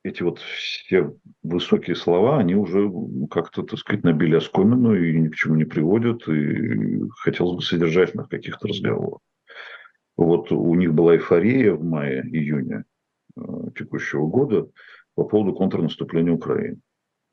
эти 0.02 0.22
вот 0.22 0.38
все 0.38 1.14
высокие 1.42 1.96
слова, 1.96 2.38
они 2.38 2.54
уже 2.54 2.90
как-то, 3.30 3.62
так 3.62 3.78
сказать, 3.78 4.04
набили 4.04 4.37
оскомину 4.37 4.94
и 4.94 5.18
ни 5.18 5.28
к 5.28 5.35
чему 5.35 5.54
не 5.54 5.64
приводят, 5.64 6.28
и 6.28 7.00
хотелось 7.18 7.57
бы 7.57 7.62
содержательных 7.62 8.28
каких-то 8.28 8.68
разговоров. 8.68 9.20
Вот 10.16 10.53
у 10.53 10.74
них 10.74 10.94
была 10.94 11.14
эйфория 11.14 11.74
в 11.74 11.85
мае-июне 11.85 12.85
э, 13.37 13.40
текущего 13.77 14.27
года 14.27 14.68
по 15.14 15.24
поводу 15.24 15.55
контрнаступления 15.55 16.33
Украины. 16.33 16.81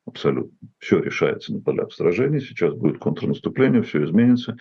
Абсолютно. 0.06 0.58
Все 0.80 1.00
решается 1.00 1.54
на 1.54 1.62
полях 1.62 1.94
сражений. 1.94 2.40
Сейчас 2.40 2.74
будет 2.74 2.98
контрнаступление, 2.98 3.84
все 3.84 4.04
изменится. 4.04 4.58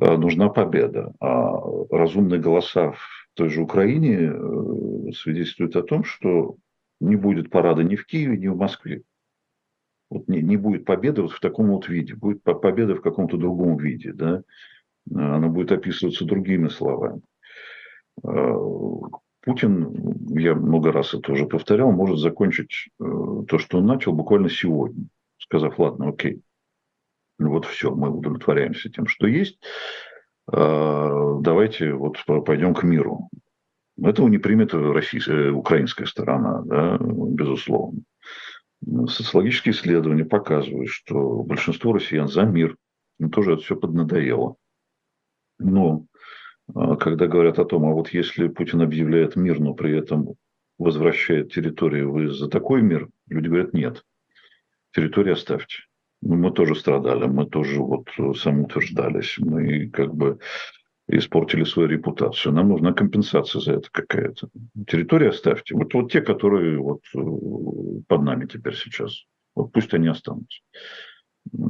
Э, 0.00 0.16
нужна 0.16 0.50
победа. 0.50 1.14
А 1.20 1.60
разумные 1.90 2.40
голоса 2.40 2.92
в 2.92 3.28
той 3.34 3.48
же 3.48 3.62
Украине 3.62 4.32
э, 4.32 5.12
свидетельствуют 5.12 5.76
о 5.76 5.82
том, 5.82 6.04
что 6.04 6.56
не 7.00 7.16
будет 7.16 7.50
парада 7.50 7.82
ни 7.82 7.96
в 7.96 8.06
Киеве, 8.06 8.36
ни 8.36 8.48
в 8.48 8.56
Москве. 8.56 9.02
Вот 10.10 10.28
не, 10.28 10.42
не 10.42 10.56
будет 10.56 10.84
победы 10.84 11.22
вот 11.22 11.32
в 11.32 11.40
таком 11.40 11.68
вот 11.70 11.88
виде, 11.88 12.14
будет 12.14 12.42
победа 12.42 12.94
в 12.94 13.00
каком-то 13.00 13.36
другом 13.36 13.78
виде, 13.78 14.12
да? 14.12 14.42
Она 15.12 15.48
будет 15.48 15.72
описываться 15.72 16.24
другими 16.24 16.68
словами. 16.68 17.22
Э, 18.24 18.54
Путин, 19.42 20.38
я 20.38 20.54
много 20.54 20.92
раз 20.92 21.14
это 21.14 21.32
уже 21.32 21.46
повторял, 21.46 21.92
может 21.92 22.18
закончить 22.18 22.88
то, 22.98 23.58
что 23.58 23.78
он 23.78 23.86
начал 23.86 24.14
буквально 24.14 24.48
сегодня, 24.48 25.04
сказав, 25.38 25.78
ладно, 25.78 26.08
окей, 26.08 26.40
вот 27.38 27.66
все, 27.66 27.94
мы 27.94 28.10
удовлетворяемся 28.10 28.90
тем, 28.90 29.06
что 29.06 29.26
есть. 29.26 29.58
А, 30.50 31.38
давайте 31.40 31.92
вот 31.92 32.18
пойдем 32.44 32.74
к 32.74 32.82
миру. 32.82 33.28
Этого 34.02 34.28
не 34.28 34.38
примет 34.38 34.74
российская, 34.74 35.52
украинская 35.52 36.06
сторона, 36.06 36.62
да, 36.64 36.98
безусловно. 37.00 38.00
Социологические 39.08 39.72
исследования 39.72 40.24
показывают, 40.24 40.90
что 40.90 41.42
большинство 41.42 41.92
россиян 41.92 42.28
за 42.28 42.42
мир, 42.42 42.76
им 43.18 43.30
тоже 43.30 43.54
это 43.54 43.62
все 43.62 43.76
поднадоело. 43.76 44.56
Но 45.64 46.06
а, 46.74 46.96
когда 46.96 47.26
говорят 47.26 47.58
о 47.58 47.64
том, 47.64 47.86
а 47.86 47.92
вот 47.92 48.10
если 48.10 48.48
Путин 48.48 48.82
объявляет 48.82 49.34
мир, 49.36 49.60
но 49.60 49.74
при 49.74 49.96
этом 49.96 50.34
возвращает 50.78 51.52
территорию, 51.52 52.12
вы 52.12 52.30
за 52.30 52.48
такой 52.48 52.82
мир? 52.82 53.08
Люди 53.28 53.48
говорят, 53.48 53.72
нет. 53.72 54.04
Территорию 54.92 55.34
оставьте. 55.34 55.76
Ну, 56.22 56.36
мы 56.36 56.52
тоже 56.52 56.74
страдали, 56.74 57.26
мы 57.26 57.46
тоже 57.46 57.80
вот 57.80 58.08
самоутверждались, 58.36 59.36
мы 59.38 59.88
как 59.90 60.14
бы 60.14 60.38
испортили 61.08 61.64
свою 61.64 61.88
репутацию. 61.88 62.54
Нам 62.54 62.68
нужна 62.68 62.92
компенсация 62.92 63.60
за 63.60 63.74
это 63.74 63.88
какая-то. 63.90 64.48
Территорию 64.86 65.30
оставьте. 65.30 65.74
Вот, 65.74 65.92
вот 65.92 66.12
те, 66.12 66.22
которые 66.22 66.78
вот 66.78 67.02
э, 67.14 67.18
под 68.08 68.22
нами 68.22 68.46
теперь 68.46 68.74
сейчас. 68.74 69.24
Вот 69.54 69.70
пусть 69.72 69.92
они 69.92 70.08
останутся. 70.08 70.60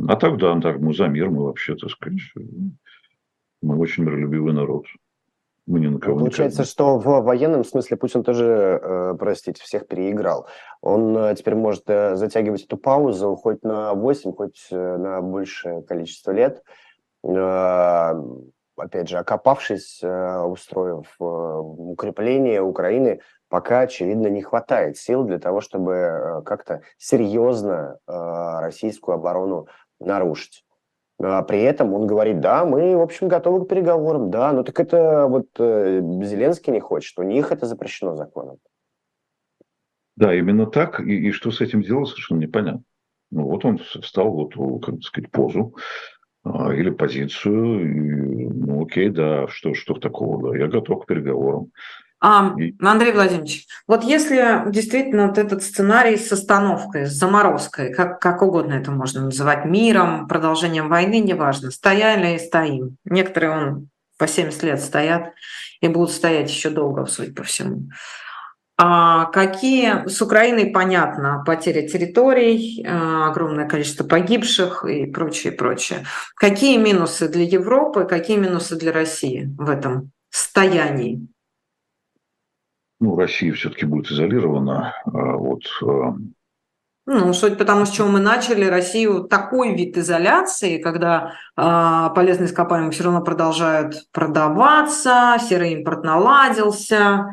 А 0.08 0.14
так, 0.16 0.38
да, 0.38 0.60
так, 0.60 0.78
мы 0.78 0.94
за 0.94 1.08
мир, 1.08 1.30
мы 1.30 1.44
вообще, 1.44 1.74
так 1.74 1.90
сказать, 1.90 2.20
мы 3.64 3.78
очень 3.78 4.04
миролюбивый 4.04 4.52
народ. 4.52 4.84
Мы 5.66 5.80
ни 5.80 5.86
на 5.86 5.98
кого 5.98 6.18
Получается, 6.18 6.62
не 6.62 6.66
что 6.66 6.98
в 6.98 7.22
военном 7.22 7.64
смысле 7.64 7.96
Путин 7.96 8.22
тоже, 8.22 8.80
э, 8.82 9.14
простите, 9.18 9.62
всех 9.62 9.88
переиграл. 9.88 10.46
Он 10.82 11.16
э, 11.16 11.34
теперь 11.36 11.54
может 11.54 11.84
э, 11.88 12.16
затягивать 12.16 12.64
эту 12.64 12.76
паузу 12.76 13.34
хоть 13.36 13.62
на 13.62 13.94
8, 13.94 14.32
хоть 14.34 14.66
на 14.70 15.22
большее 15.22 15.82
количество 15.82 16.32
лет. 16.32 16.62
Опять 18.76 19.08
же, 19.08 19.18
окопавшись, 19.18 20.02
устроив 20.02 21.14
укрепление 21.18 22.60
Украины, 22.60 23.20
пока, 23.48 23.80
очевидно, 23.80 24.26
не 24.26 24.42
хватает 24.42 24.98
сил 24.98 25.24
для 25.24 25.38
того, 25.38 25.60
чтобы 25.62 26.42
как-то 26.44 26.82
серьезно 26.98 27.98
российскую 28.06 29.14
оборону 29.14 29.68
нарушить. 30.00 30.64
А 31.18 31.42
при 31.42 31.62
этом 31.62 31.92
он 31.94 32.06
говорит, 32.06 32.40
да, 32.40 32.64
мы, 32.64 32.96
в 32.96 33.00
общем, 33.00 33.28
готовы 33.28 33.64
к 33.64 33.68
переговорам, 33.68 34.30
да, 34.30 34.52
но 34.52 34.62
так 34.64 34.78
это 34.80 35.26
вот 35.28 35.46
э, 35.58 36.00
Зеленский 36.22 36.72
не 36.72 36.80
хочет, 36.80 37.18
у 37.18 37.22
них 37.22 37.52
это 37.52 37.66
запрещено 37.66 38.16
законом. 38.16 38.58
Да, 40.16 40.34
именно 40.34 40.66
так, 40.66 41.00
и, 41.00 41.28
и 41.28 41.30
что 41.30 41.50
с 41.50 41.60
этим 41.60 41.82
делать, 41.82 42.08
совершенно 42.08 42.40
непонятно. 42.40 42.82
Ну 43.30 43.44
вот 43.44 43.64
он 43.64 43.78
встал 43.78 44.30
вот, 44.30 44.54
как 44.84 45.02
сказать, 45.02 45.30
позу 45.30 45.74
а, 46.44 46.72
или 46.74 46.90
позицию, 46.90 47.80
и, 47.80 48.48
ну 48.48 48.84
окей, 48.84 49.08
да, 49.08 49.48
что, 49.48 49.74
что 49.74 49.94
такого, 49.94 50.52
да, 50.52 50.58
я 50.58 50.68
готов 50.68 51.04
к 51.04 51.06
переговорам. 51.06 51.70
А, 52.26 52.54
Андрей 52.80 53.12
Владимирович, 53.12 53.66
вот 53.86 54.02
если 54.02 54.62
действительно 54.70 55.26
вот 55.26 55.36
этот 55.36 55.62
сценарий 55.62 56.16
с 56.16 56.32
остановкой, 56.32 57.04
с 57.04 57.12
заморозкой, 57.12 57.92
как, 57.92 58.18
как 58.18 58.40
угодно 58.40 58.72
это 58.72 58.90
можно 58.90 59.26
называть, 59.26 59.66
миром, 59.66 60.26
продолжением 60.26 60.88
войны, 60.88 61.20
неважно, 61.20 61.70
стояли 61.70 62.36
и 62.36 62.38
стоим. 62.38 62.96
Некоторые 63.04 63.52
он 63.52 63.88
по 64.16 64.26
70 64.26 64.62
лет 64.62 64.80
стоят 64.80 65.34
и 65.82 65.88
будут 65.88 66.12
стоять 66.12 66.48
еще 66.48 66.70
долго, 66.70 67.04
судя 67.04 67.34
по 67.34 67.42
всему. 67.42 67.90
А 68.78 69.26
какие 69.26 70.08
с 70.08 70.22
Украиной 70.22 70.70
понятно, 70.70 71.42
потеря 71.44 71.86
территорий, 71.86 72.82
э, 72.82 72.88
огромное 73.28 73.68
количество 73.68 74.02
погибших 74.04 74.86
и 74.86 75.04
прочее, 75.04 75.52
прочее. 75.52 76.06
Какие 76.36 76.78
минусы 76.78 77.28
для 77.28 77.44
Европы, 77.44 78.06
какие 78.06 78.38
минусы 78.38 78.76
для 78.76 78.92
России 78.92 79.54
в 79.58 79.68
этом 79.68 80.10
состоянии? 80.30 81.28
Ну, 83.00 83.16
Россия 83.16 83.52
все-таки 83.52 83.86
будет 83.86 84.10
изолирована 84.10 84.94
а 85.04 85.36
от 85.36 85.64
а, 85.82 86.14
ну, 87.06 87.34
суть 87.34 87.58
потому, 87.58 87.84
с 87.84 87.90
чего 87.90 88.08
мы 88.08 88.18
начали, 88.18 88.64
Россию 88.64 89.24
такой 89.24 89.74
вид 89.74 89.98
изоляции, 89.98 90.78
когда 90.78 91.32
э, 91.54 92.14
полезные 92.14 92.46
ископаемые 92.46 92.92
все 92.92 93.04
равно 93.04 93.20
продолжают 93.20 94.10
продаваться, 94.10 95.36
серый 95.46 95.74
импорт 95.74 96.02
наладился, 96.02 97.26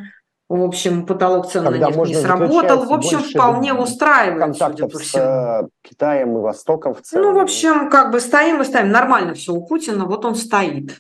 в 0.51 0.61
общем, 0.63 1.05
потолок 1.05 1.49
цен 1.49 1.63
Когда 1.63 1.87
на 1.87 1.95
нефть 1.95 2.09
не 2.09 2.15
сработал. 2.15 2.83
В 2.83 2.91
общем, 2.91 3.19
вполне 3.19 3.73
устраивает, 3.73 4.57
судя 4.57 4.87
по 4.89 4.99
всему. 4.99 5.23
с 5.23 5.63
э, 5.63 5.67
Китаем 5.81 6.37
и 6.37 6.41
Востоком 6.41 6.93
в 6.93 7.01
целом. 7.03 7.27
Ну, 7.27 7.39
в 7.39 7.41
общем, 7.41 7.89
как 7.89 8.11
бы 8.11 8.19
стоим 8.19 8.59
и 8.61 8.65
стоим. 8.65 8.89
Нормально 8.89 9.33
все 9.33 9.53
у 9.53 9.65
Путина, 9.65 10.03
вот 10.03 10.25
он 10.25 10.35
стоит. 10.35 10.99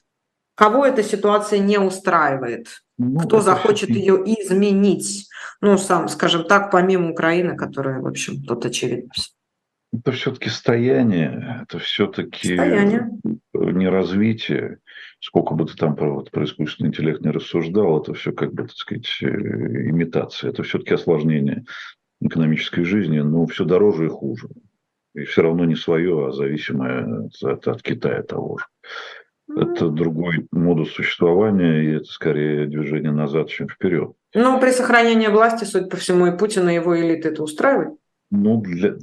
Кого 0.55 0.85
эта 0.85 1.03
ситуация 1.03 1.59
не 1.59 1.77
устраивает? 1.77 2.67
Ну, 3.01 3.19
Кто 3.19 3.41
захочет 3.41 3.89
ее 3.89 4.15
изменить? 4.15 5.27
Ну, 5.59 5.77
сам, 5.77 6.07
скажем 6.07 6.43
так, 6.43 6.71
помимо 6.71 7.11
Украины, 7.11 7.55
которая, 7.55 7.99
в 7.99 8.07
общем, 8.07 8.43
тут 8.43 8.65
очевидно. 8.65 9.11
Это 9.93 10.11
все-таки 10.13 10.49
стояние, 10.49 11.63
это 11.63 11.79
все-таки 11.79 12.55
не 13.53 13.89
развитие. 13.89 14.79
Сколько 15.19 15.53
бы 15.53 15.65
ты 15.65 15.75
там 15.75 15.95
про, 15.95 16.15
вот, 16.15 16.31
про 16.31 16.45
искусственный 16.45 16.89
интеллект 16.89 17.21
не 17.21 17.31
рассуждал, 17.31 18.01
это 18.01 18.13
все 18.13 18.31
как 18.31 18.53
бы, 18.53 18.63
так 18.63 18.75
сказать, 18.75 19.07
э, 19.21 19.27
имитация. 19.27 20.49
Это 20.49 20.63
все-таки 20.63 20.93
осложнение 20.93 21.65
экономической 22.21 22.83
жизни, 22.83 23.19
но 23.19 23.45
все 23.47 23.65
дороже 23.65 24.05
и 24.05 24.09
хуже. 24.09 24.47
И 25.13 25.25
все 25.25 25.41
равно 25.41 25.65
не 25.65 25.75
свое, 25.75 26.27
а 26.27 26.31
зависимое 26.31 27.29
от, 27.43 27.67
от 27.67 27.83
Китая 27.83 28.23
того 28.23 28.59
же. 28.59 28.65
Это 29.57 29.89
другой 29.89 30.47
модус 30.51 30.91
существования, 30.91 31.83
и 31.83 31.95
это 31.97 32.05
скорее 32.05 32.67
движение 32.67 33.11
назад, 33.11 33.49
чем 33.49 33.67
вперед. 33.67 34.13
Но 34.33 34.59
при 34.59 34.71
сохранении 34.71 35.27
власти, 35.27 35.65
судя 35.65 35.87
по 35.87 35.97
всему, 35.97 36.27
и 36.27 36.37
Путина, 36.37 36.69
и 36.69 36.75
его 36.75 36.99
элиты 36.99 37.29
это 37.29 37.43
устраивает? 37.43 37.95
Ну, 38.29 38.61
для, 38.61 38.95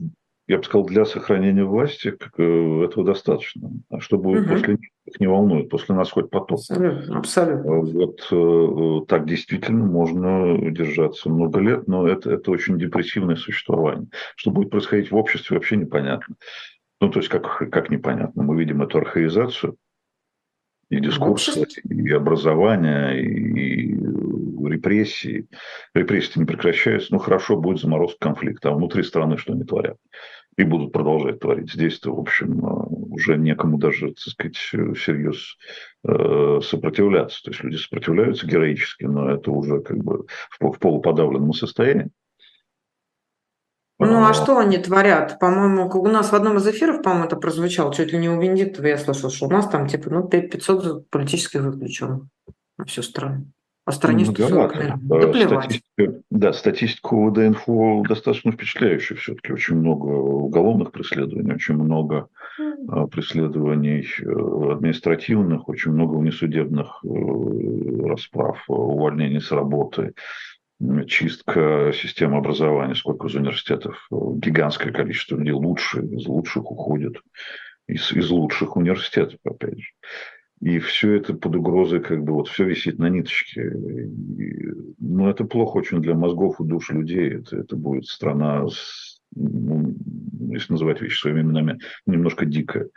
я 0.49 0.57
бы 0.57 0.65
сказал, 0.65 0.87
для 0.87 1.05
сохранения 1.05 1.65
власти 1.65 2.15
э, 2.39 2.85
этого 2.85 3.05
достаточно. 3.05 3.71
А 3.91 4.01
что 4.01 4.17
будет 4.17 4.47
угу. 4.47 4.55
после 4.55 4.73
них, 4.75 4.91
их 5.05 5.21
не 5.21 5.27
волнует. 5.27 5.69
После 5.69 5.95
нас 5.95 6.11
хоть 6.11 6.31
потом. 6.31 6.57
Абсолютно, 6.57 7.19
абсолютно. 7.19 7.71
Вот 7.71 8.27
э, 8.33 9.07
так 9.07 9.27
действительно 9.27 9.85
можно 9.85 10.71
держаться 10.71 11.29
много 11.29 11.61
лет, 11.61 11.87
но 11.87 12.09
это, 12.09 12.33
это 12.33 12.51
очень 12.51 12.79
депрессивное 12.79 13.37
существование. 13.37 14.09
Что 14.37 14.51
будет 14.51 14.71
происходить 14.71 15.11
в 15.11 15.17
обществе, 15.17 15.55
вообще 15.55 15.77
непонятно. 15.77 16.37
Ну, 17.01 17.11
то 17.11 17.19
есть, 17.19 17.29
как, 17.29 17.71
как 17.71 17.91
непонятно. 17.91 18.43
Мы 18.43 18.59
видим 18.59 18.81
эту 18.81 18.99
архаизацию, 18.99 19.77
и 20.91 21.01
дискурса, 21.01 21.65
и 21.89 22.11
образования, 22.11 23.13
и 23.13 23.95
репрессии. 24.69 25.47
Репрессии 25.95 26.39
не 26.39 26.45
прекращаются. 26.45 27.13
Ну, 27.13 27.19
хорошо, 27.19 27.57
будет 27.57 27.81
заморозка 27.81 28.19
конфликта. 28.21 28.71
А 28.71 28.75
внутри 28.75 29.03
страны 29.03 29.37
что 29.37 29.53
они 29.53 29.65
творят? 29.65 29.97
И 30.57 30.65
будут 30.65 30.93
продолжать 30.93 31.41
творить. 31.41 31.73
Здесь-то, 31.73 32.15
в 32.15 32.19
общем, 32.19 32.65
э, 32.65 32.69
уже 33.11 33.37
некому 33.37 33.79
даже, 33.79 34.09
так 34.09 34.19
сказать, 34.19 34.57
всерьез 34.57 35.57
э, 36.05 36.61
сопротивляться. 36.63 37.43
То 37.45 37.51
есть 37.51 37.63
люди 37.63 37.77
сопротивляются 37.77 38.47
героически, 38.47 39.05
но 39.05 39.31
это 39.31 39.51
уже 39.51 39.81
как 39.81 39.99
бы 39.99 40.27
в 40.51 40.79
полуподавленном 40.79 41.53
состоянии. 41.53 42.11
Ну, 43.99 44.25
а 44.25 44.33
что 44.33 44.59
они 44.59 44.79
творят? 44.79 45.39
По-моему, 45.41 45.89
у 45.89 46.09
нас 46.09 46.31
в 46.31 46.35
одном 46.35 46.59
из 46.59 46.67
эфиров, 46.69 47.03
по-моему, 47.03 47.27
это 47.27 47.37
прозвучало, 47.37 47.93
чуть 47.93 48.13
ли 48.13 48.19
не 48.19 48.29
у 48.29 48.41
Венедиктова 48.41 48.87
я 48.87 48.97
слышал, 48.97 49.31
что 49.31 49.47
у 49.47 49.51
нас 49.51 49.69
там 49.69 49.89
типа 49.89 50.11
ну 50.11 50.29
500 50.29 51.11
политических 51.11 51.63
заключенных 51.63 52.23
на 52.77 52.85
всю 52.85 53.03
страну. 53.03 53.47
А 53.89 53.93
стране 53.93 54.27
ну, 54.27 54.35
140 54.35 54.77
миллионов. 54.77 55.01
Да, 55.03 55.29
плевать. 55.29 55.65
Статистика, 55.65 56.23
да, 56.31 56.53
статистика 56.53 57.15
УВД-инфо 57.15 58.03
достаточно 58.07 58.53
впечатляющая 58.53 59.17
все-таки. 59.17 59.51
Очень 59.51 59.77
много 59.77 60.09
уголовных 60.09 60.93
преследований, 60.93 61.55
очень 61.55 61.75
много 61.75 62.29
mm. 62.61 63.09
преследований 63.09 64.07
э, 64.21 64.73
административных, 64.73 65.71
очень 65.71 65.93
много 65.93 66.17
внесудебных 66.17 67.03
э, 67.03 68.09
расправ, 68.09 68.63
увольнений 68.69 69.41
с 69.41 69.51
работы, 69.53 70.13
чистка 71.07 71.93
системы 71.93 72.39
образования, 72.39 72.95
сколько 72.95 73.27
из 73.27 73.35
университетов, 73.35 74.07
гигантское 74.11 74.93
количество 74.93 75.37
людей 75.37 75.53
лучше, 75.53 76.01
из 76.01 76.27
лучших 76.27 76.71
уходят, 76.71 77.17
из, 77.87 78.13
из 78.13 78.31
лучших 78.31 78.77
университетов, 78.77 79.39
опять 79.45 79.79
же. 79.79 79.89
И 80.61 80.81
все 80.81 81.15
это 81.15 81.35
под 81.35 81.55
угрозой, 81.55 82.01
как 82.01 82.25
бы 82.25 82.33
вот 82.33 82.49
все 82.49 82.65
висит 82.65 82.99
на 82.99 83.09
ниточке. 83.09 83.63
И, 83.63 84.67
ну, 84.99 85.29
это 85.29 85.45
плохо 85.45 85.77
очень 85.77 86.01
для 86.01 86.15
мозгов 86.15 86.61
и 86.61 86.65
душ 86.65 86.91
людей. 86.91 87.37
Это, 87.37 87.59
это 87.59 87.77
будет 87.77 88.07
страна 88.07 88.67
с 88.69 89.08
ну, 89.35 89.95
если 90.51 90.73
называть 90.73 91.01
вещи 91.01 91.21
своими 91.21 91.41
именами, 91.41 91.79
немножко 92.07 92.45
дикая 92.45 92.89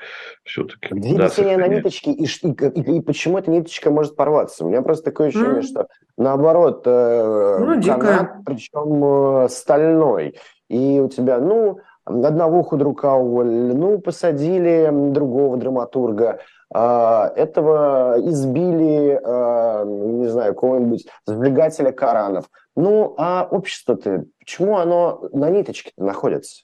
все-таки. 0.44 0.94
Две 0.94 1.17
да, 1.17 1.30
на 1.58 1.67
ниточке, 1.67 2.12
и, 2.12 2.26
и, 2.26 2.48
и, 2.48 2.98
и 2.98 3.02
почему 3.02 3.38
эта 3.38 3.52
ниточка 3.52 3.91
может 3.91 4.15
порваться? 4.15 4.65
У 4.65 4.70
меня 4.70 4.82
просто 4.82 5.06
такое 5.06 5.28
ощущение, 5.28 5.62
mm. 5.62 5.63
что 5.63 5.88
наоборот, 6.17 6.84
э, 6.86 7.58
ну, 7.60 7.82
канат, 8.00 8.44
причем 8.46 9.44
э, 9.44 9.50
стальной, 9.50 10.36
и 10.70 11.00
у 11.00 11.10
тебя, 11.10 11.39
ну, 11.39 11.80
одного 12.06 12.63
худрука 12.63 13.13
уволили, 13.15 13.74
ну, 13.74 14.00
посадили 14.00 14.89
другого 15.12 15.58
драматурга, 15.58 16.39
а, 16.74 17.32
этого 17.36 18.15
избили, 18.20 19.20
а, 19.24 19.84
не 19.84 20.28
знаю, 20.28 20.54
какого-нибудь 20.54 21.06
сжигателя 21.28 21.91
Коранов. 21.91 22.46
Ну, 22.75 23.15
а 23.17 23.47
общество-то, 23.49 24.25
почему 24.39 24.77
оно 24.77 25.29
на 25.34 25.49
ниточке 25.49 25.91
находится? 25.97 26.63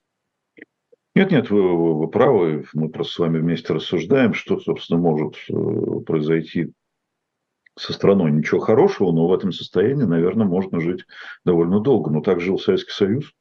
Нет, 1.15 1.31
нет, 1.31 1.49
вы, 1.49 1.75
вы, 1.75 1.99
вы 1.99 2.07
правы. 2.09 2.65
Мы 2.73 2.89
просто 2.89 3.13
с 3.13 3.19
вами 3.19 3.39
вместе 3.39 3.73
рассуждаем, 3.73 4.33
что, 4.33 4.59
собственно, 4.59 4.99
может 4.99 5.35
э, 5.49 5.99
произойти 6.05 6.71
со 7.75 7.91
страной. 7.91 8.31
Ничего 8.31 8.59
хорошего, 8.59 9.11
но 9.11 9.27
в 9.27 9.33
этом 9.33 9.51
состоянии, 9.51 10.03
наверное, 10.03 10.45
можно 10.45 10.79
жить 10.79 11.05
довольно 11.43 11.79
долго. 11.79 12.11
Но 12.11 12.21
так 12.21 12.39
жил 12.39 12.59
Советский 12.59 12.91
Союз. 12.91 13.33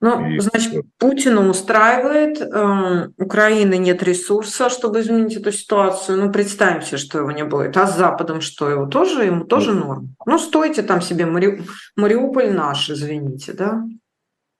Ну, 0.00 0.28
и... 0.28 0.38
значит, 0.38 0.84
Путина 0.98 1.48
устраивает, 1.48 2.40
э, 2.40 3.08
Украины 3.16 3.78
нет 3.78 4.02
ресурса, 4.02 4.70
чтобы 4.70 5.00
изменить 5.00 5.36
эту 5.36 5.50
ситуацию. 5.50 6.24
Ну, 6.24 6.32
представим 6.32 6.82
себе, 6.82 6.98
что 6.98 7.18
его 7.18 7.32
не 7.32 7.44
будет. 7.44 7.76
А 7.76 7.86
с 7.86 7.96
Западом 7.96 8.40
что, 8.40 8.70
его 8.70 8.86
тоже, 8.86 9.24
ему 9.24 9.44
тоже 9.44 9.72
ну, 9.72 9.86
норм? 9.86 10.16
Ну, 10.24 10.38
стойте 10.38 10.82
там 10.82 11.00
себе, 11.00 11.26
Мари... 11.26 11.62
Мариуполь 11.96 12.52
наш, 12.52 12.90
извините, 12.90 13.52
да? 13.54 13.84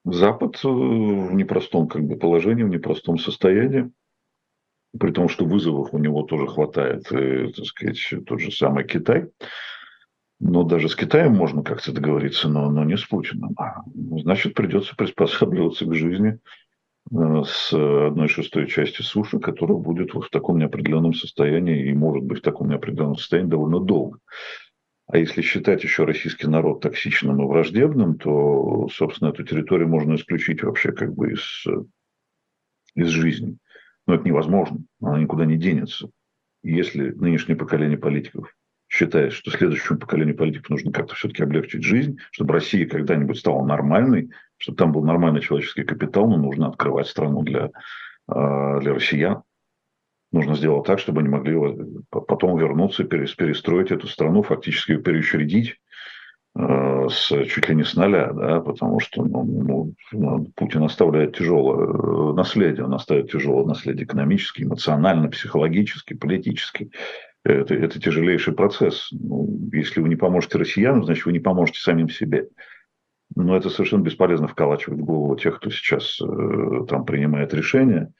Запад 0.04 0.56
э, 0.64 0.68
в 0.68 1.32
непростом 1.34 1.86
как 1.86 2.02
бы, 2.02 2.16
положении, 2.16 2.64
в 2.64 2.68
непростом 2.68 3.18
состоянии. 3.18 3.90
При 4.98 5.12
том, 5.12 5.28
что 5.28 5.44
вызовов 5.44 5.90
у 5.92 5.98
него 5.98 6.22
тоже 6.22 6.48
хватает, 6.48 7.12
и, 7.12 7.16
э, 7.16 7.52
так 7.54 7.64
сказать, 7.64 7.98
тот 8.26 8.40
же 8.40 8.50
самый 8.50 8.84
Китай. 8.84 9.26
Но 10.40 10.62
даже 10.62 10.88
с 10.88 10.94
Китаем 10.94 11.34
можно 11.34 11.62
как-то 11.62 11.92
договориться, 11.92 12.48
но, 12.48 12.70
но 12.70 12.84
не 12.84 12.96
с 12.96 13.04
Путиным. 13.04 13.56
Значит, 14.22 14.54
придется 14.54 14.94
приспосабливаться 14.94 15.84
к 15.84 15.94
жизни 15.94 16.38
э, 17.10 17.42
с 17.44 17.72
одной 17.72 18.28
шестой 18.28 18.68
части 18.68 19.02
суши, 19.02 19.40
которая 19.40 19.78
будет 19.78 20.14
в 20.14 20.28
таком 20.30 20.58
неопределенном 20.58 21.12
состоянии 21.12 21.88
и 21.88 21.92
может 21.92 22.24
быть 22.24 22.38
в 22.38 22.42
таком 22.42 22.68
неопределенном 22.68 23.16
состоянии 23.16 23.50
довольно 23.50 23.80
долго. 23.80 24.20
А 25.08 25.18
если 25.18 25.42
считать 25.42 25.82
еще 25.82 26.04
российский 26.04 26.46
народ 26.46 26.82
токсичным 26.82 27.42
и 27.42 27.46
враждебным, 27.46 28.18
то, 28.18 28.88
собственно, 28.92 29.30
эту 29.30 29.42
территорию 29.42 29.88
можно 29.88 30.14
исключить 30.14 30.62
вообще 30.62 30.92
как 30.92 31.14
бы 31.14 31.32
из, 31.32 31.64
из 32.94 33.08
жизни. 33.08 33.56
Но 34.06 34.14
это 34.14 34.24
невозможно, 34.24 34.84
она 35.00 35.18
никуда 35.18 35.46
не 35.46 35.56
денется. 35.56 36.10
Если 36.62 37.10
нынешнее 37.10 37.56
поколение 37.56 37.96
политиков 37.96 38.54
считает, 38.88 39.32
что 39.32 39.50
следующему 39.50 39.98
поколению 39.98 40.36
политиков 40.36 40.70
нужно 40.70 40.92
как-то 40.92 41.14
все-таки 41.14 41.42
облегчить 41.42 41.84
жизнь, 41.84 42.18
чтобы 42.30 42.54
Россия 42.54 42.86
когда-нибудь 42.86 43.38
стала 43.38 43.64
нормальной, 43.64 44.30
чтобы 44.56 44.78
там 44.78 44.92
был 44.92 45.04
нормальный 45.04 45.40
человеческий 45.40 45.84
капитал, 45.84 46.28
но 46.28 46.36
нужно 46.36 46.68
открывать 46.68 47.06
страну 47.06 47.42
для, 47.42 47.70
а, 48.26 48.80
для 48.80 48.94
россиян. 48.94 49.42
Нужно 50.32 50.56
сделать 50.56 50.86
так, 50.86 50.98
чтобы 50.98 51.20
они 51.20 51.28
могли 51.28 51.56
потом 52.10 52.58
вернуться, 52.58 53.04
перестроить 53.04 53.90
эту 53.90 54.08
страну, 54.08 54.42
фактически 54.42 54.92
ее 54.92 54.98
переучредить 54.98 55.78
Э, 56.58 57.06
с, 57.08 57.28
чуть 57.46 57.68
ли 57.68 57.74
не 57.76 57.84
с 57.84 57.94
нуля, 57.94 58.32
да, 58.32 58.60
потому 58.60 58.98
что 58.98 59.22
ну, 59.22 59.44
ну, 59.44 59.94
ну 60.10 60.46
Путин 60.56 60.82
оставляет 60.82 61.36
тяжелое 61.36 61.86
э, 61.86 62.32
наследие, 62.34 62.84
он 62.84 62.94
оставит 62.94 63.30
тяжелое 63.30 63.64
наследие 63.64 64.04
экономически, 64.04 64.64
эмоционально, 64.64 65.28
психологически, 65.28 66.14
политически. 66.14 66.90
Это, 67.52 67.74
это 67.74 68.00
тяжелейший 68.00 68.54
процесс. 68.54 69.08
Ну, 69.12 69.70
если 69.72 70.00
вы 70.00 70.08
не 70.08 70.16
поможете 70.16 70.58
россиянам, 70.58 71.04
значит, 71.04 71.24
вы 71.24 71.32
не 71.32 71.40
поможете 71.40 71.80
самим 71.80 72.08
себе. 72.08 72.48
Но 73.34 73.56
это 73.56 73.70
совершенно 73.70 74.02
бесполезно 74.02 74.48
вколачивать 74.48 75.00
в 75.00 75.04
голову 75.04 75.36
тех, 75.36 75.58
кто 75.58 75.70
сейчас 75.70 76.20
э, 76.20 76.86
там 76.88 77.04
принимает 77.04 77.54
решения. 77.54 78.12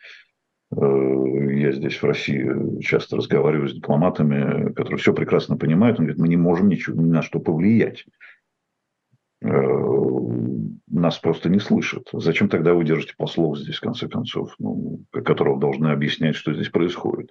Э, 0.70 0.76
я 0.76 1.72
здесь 1.72 1.96
в 1.96 2.04
России 2.04 2.80
часто 2.80 3.16
разговариваю 3.16 3.68
с 3.68 3.74
дипломатами, 3.74 4.72
которые 4.72 4.98
все 4.98 5.12
прекрасно 5.12 5.56
понимают. 5.56 5.98
Он 5.98 6.06
говорит, 6.06 6.20
мы 6.20 6.28
не 6.28 6.36
можем 6.36 6.68
ничего, 6.68 7.00
ни 7.00 7.08
на 7.08 7.22
что 7.22 7.40
повлиять. 7.40 8.06
Э, 9.42 9.48
нас 10.90 11.18
просто 11.18 11.48
не 11.48 11.58
слышат. 11.58 12.08
Зачем 12.12 12.48
тогда 12.48 12.74
вы 12.74 12.84
держите 12.84 13.14
послов 13.16 13.58
здесь, 13.58 13.76
в 13.76 13.82
конце 13.82 14.08
концов, 14.08 14.54
ну, 14.58 15.04
которого 15.10 15.60
должны 15.60 15.88
объяснять, 15.88 16.36
что 16.36 16.54
здесь 16.54 16.68
происходит? 16.68 17.30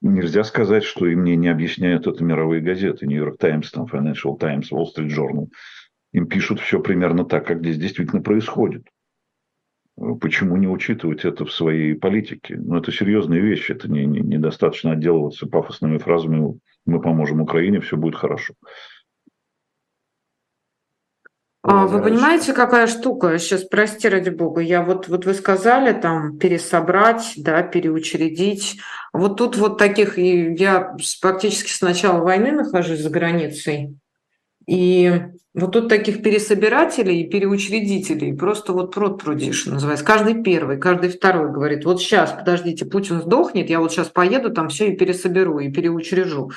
Нельзя 0.00 0.44
сказать, 0.44 0.84
что 0.84 1.06
им 1.06 1.24
не, 1.24 1.36
не 1.36 1.48
объясняют 1.48 2.06
это 2.06 2.22
мировые 2.22 2.60
газеты. 2.60 3.06
Нью-Йорк 3.06 3.38
Таймс, 3.38 3.70
там, 3.70 3.86
Financial 3.86 4.38
Times, 4.38 4.70
Wall 4.70 4.86
Street 4.94 5.08
Journal. 5.08 5.48
Им 6.12 6.26
пишут 6.26 6.60
все 6.60 6.80
примерно 6.80 7.24
так, 7.24 7.46
как 7.46 7.60
здесь 7.60 7.78
действительно 7.78 8.20
происходит. 8.20 8.86
Почему 10.20 10.56
не 10.56 10.68
учитывать 10.68 11.24
это 11.24 11.44
в 11.44 11.52
своей 11.52 11.94
политике? 11.94 12.56
Ну, 12.56 12.76
это 12.76 12.92
серьезные 12.92 13.40
вещи. 13.40 13.72
Это 13.72 13.90
не, 13.90 14.04
не, 14.04 14.20
недостаточно 14.20 14.92
отделываться 14.92 15.46
пафосными 15.46 15.98
фразами 15.98 16.58
«мы 16.86 17.00
поможем 17.00 17.40
Украине, 17.40 17.80
все 17.80 17.96
будет 17.96 18.16
хорошо». 18.16 18.54
А 21.62 21.86
вы 21.86 22.02
понимаете, 22.02 22.52
какая 22.52 22.88
штука? 22.88 23.38
Сейчас, 23.38 23.62
прости 23.62 24.08
ради 24.08 24.30
бога, 24.30 24.60
я 24.60 24.82
вот, 24.82 25.06
вот 25.06 25.26
вы 25.26 25.34
сказали 25.34 25.92
там 25.92 26.36
пересобрать, 26.36 27.34
да, 27.36 27.62
переучредить. 27.62 28.80
Вот 29.12 29.36
тут 29.36 29.56
вот 29.56 29.78
таких, 29.78 30.18
и 30.18 30.54
я 30.54 30.96
практически 31.20 31.70
с 31.70 31.80
начала 31.80 32.20
войны 32.20 32.50
нахожусь 32.50 33.00
за 33.00 33.10
границей, 33.10 33.96
и 34.66 35.22
вот 35.54 35.72
тут 35.72 35.88
таких 35.88 36.22
пересобирателей 36.22 37.20
и 37.20 37.30
переучредителей 37.30 38.34
просто 38.34 38.72
вот 38.72 38.94
прод 38.94 39.22
прудишь 39.22 39.66
называется. 39.66 40.04
Каждый 40.04 40.42
первый, 40.42 40.78
каждый 40.78 41.10
второй 41.10 41.52
говорит, 41.52 41.84
вот 41.84 42.00
сейчас, 42.00 42.32
подождите, 42.32 42.86
Путин 42.86 43.20
сдохнет, 43.20 43.70
я 43.70 43.78
вот 43.78 43.92
сейчас 43.92 44.08
поеду 44.08 44.50
там 44.50 44.68
все 44.68 44.90
и 44.90 44.96
пересоберу, 44.96 45.58
и 45.58 45.70
переучрежу. 45.70 46.50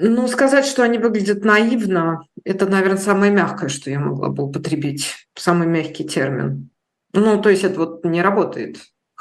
Ну, 0.00 0.28
сказать, 0.28 0.64
что 0.64 0.84
они 0.84 0.96
выглядят 0.96 1.44
наивно, 1.44 2.22
это, 2.44 2.66
наверное, 2.66 2.98
самое 2.98 3.32
мягкое, 3.32 3.68
что 3.68 3.90
я 3.90 3.98
могла 3.98 4.28
бы 4.28 4.44
употребить, 4.44 5.26
самый 5.34 5.66
мягкий 5.66 6.04
термин. 6.04 6.70
Ну, 7.12 7.42
то 7.42 7.50
есть 7.50 7.64
это 7.64 7.80
вот 7.80 8.04
не 8.04 8.22
работает, 8.22 8.78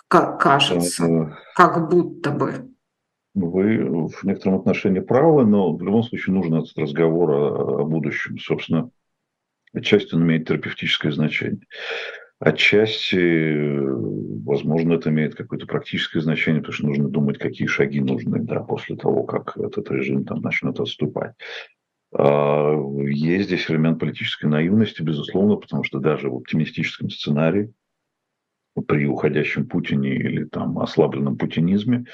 как 0.08 0.40
кажется, 0.40 1.36
как 1.56 1.90
будто 1.90 2.30
бы. 2.30 2.70
Вы 3.34 4.08
в 4.08 4.24
некотором 4.24 4.60
отношении 4.60 5.00
правы, 5.00 5.46
но 5.46 5.76
в 5.76 5.82
любом 5.82 6.04
случае 6.04 6.36
нужен 6.36 6.54
этот 6.56 6.78
разговор 6.78 7.32
о, 7.32 7.82
о 7.82 7.84
будущем. 7.84 8.38
Собственно, 8.38 8.92
отчасти 9.74 10.14
он 10.14 10.24
имеет 10.24 10.48
терапевтическое 10.48 11.12
значение. 11.12 11.62
Отчасти, 12.40 13.80
возможно, 14.46 14.94
это 14.94 15.10
имеет 15.10 15.34
какое-то 15.34 15.66
практическое 15.66 16.22
значение, 16.22 16.62
потому 16.62 16.76
что 16.76 16.86
нужно 16.86 17.10
думать, 17.10 17.40
какие 17.40 17.68
шаги 17.68 18.00
нужны 18.00 18.40
да, 18.44 18.60
после 18.60 18.96
того, 18.96 19.24
как 19.24 19.58
этот 19.58 19.90
режим 19.90 20.24
там 20.24 20.42
начнет 20.42 20.80
отступать. 20.80 21.34
А, 22.14 22.74
есть 23.08 23.48
здесь 23.48 23.70
элемент 23.72 24.00
политической 24.00 24.46
наивности, 24.46 25.02
безусловно, 25.02 25.56
потому 25.56 25.84
что 25.84 26.00
даже 26.00 26.30
в 26.30 26.36
оптимистическом 26.36 27.10
сценарии 27.10 27.74
при 28.88 29.08
уходящем 29.08 29.68
Путине 29.68 30.16
или 30.16 30.44
там 30.44 30.78
ослабленном 30.78 31.38
путинизме 31.38 32.06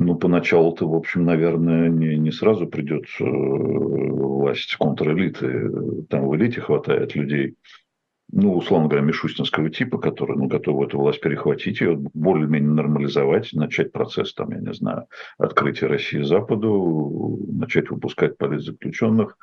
ну, 0.00 0.14
поначалу-то, 0.14 0.88
в 0.88 0.94
общем, 0.94 1.24
наверное, 1.24 1.88
не, 1.88 2.16
не 2.16 2.30
сразу 2.30 2.68
придет 2.68 3.06
э, 3.18 3.24
власть 3.24 4.76
контрэлиты. 4.76 6.04
Там 6.08 6.28
в 6.28 6.36
элите 6.36 6.60
хватает 6.60 7.16
людей, 7.16 7.56
ну, 8.30 8.54
условно 8.56 8.88
говоря, 8.88 9.06
мишустинского 9.06 9.70
типа, 9.70 9.98
которые 9.98 10.38
ну, 10.38 10.46
готовы 10.46 10.86
эту 10.86 10.98
власть 10.98 11.20
перехватить, 11.20 11.80
ее 11.80 11.96
более-менее 11.96 12.70
нормализовать, 12.70 13.52
начать 13.54 13.90
процесс, 13.90 14.34
там, 14.34 14.50
я 14.50 14.58
не 14.58 14.74
знаю, 14.74 15.06
открытия 15.38 15.86
России 15.86 16.20
Западу, 16.20 17.46
начать 17.50 17.90
выпускать 17.90 18.36
политзаключенных. 18.36 19.38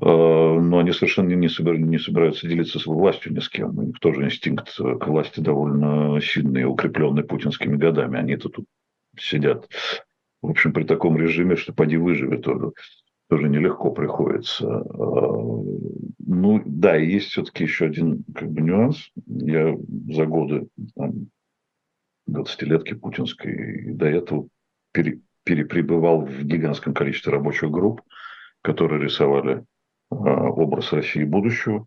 Э, 0.00 0.04
но 0.04 0.78
они 0.78 0.92
совершенно 0.92 1.28
не, 1.28 1.48
собираются, 1.48 1.86
не 1.86 1.98
собираются 1.98 2.48
делиться 2.48 2.78
своей 2.78 2.98
властью 2.98 3.34
ни 3.34 3.40
с 3.40 3.48
кем. 3.48 3.78
У 3.78 3.82
них 3.82 4.00
тоже 4.00 4.24
инстинкт 4.24 4.74
к 4.74 5.06
власти 5.06 5.40
довольно 5.40 6.20
сильный, 6.20 6.64
укрепленный 6.64 7.24
путинскими 7.24 7.76
годами. 7.76 8.18
Они-то 8.18 8.48
тут 8.48 8.66
сидят. 9.18 9.68
В 10.40 10.50
общем, 10.50 10.72
при 10.72 10.82
таком 10.82 11.16
режиме, 11.16 11.54
что 11.54 11.72
поди 11.72 11.96
выживет, 11.96 12.42
тоже, 12.42 12.72
тоже 13.32 13.48
нелегко 13.48 13.90
приходится. 13.90 14.68
А, 14.68 14.82
ну, 16.18 16.62
да, 16.66 16.98
и 16.98 17.12
есть 17.12 17.28
все-таки 17.28 17.64
еще 17.64 17.86
один 17.86 18.24
как 18.34 18.50
бы, 18.50 18.60
нюанс. 18.60 19.10
Я 19.26 19.74
за 20.10 20.26
годы 20.26 20.68
там, 20.94 21.28
20-летки 22.28 22.92
путинской 22.92 23.94
до 23.94 24.04
этого 24.04 24.48
пере, 24.92 25.20
перепребывал 25.44 26.26
в 26.26 26.44
гигантском 26.44 26.92
количестве 26.92 27.32
рабочих 27.32 27.70
групп, 27.70 28.02
которые 28.60 29.02
рисовали 29.02 29.64
а, 30.10 30.14
образ 30.50 30.92
России 30.92 31.24
будущего, 31.24 31.86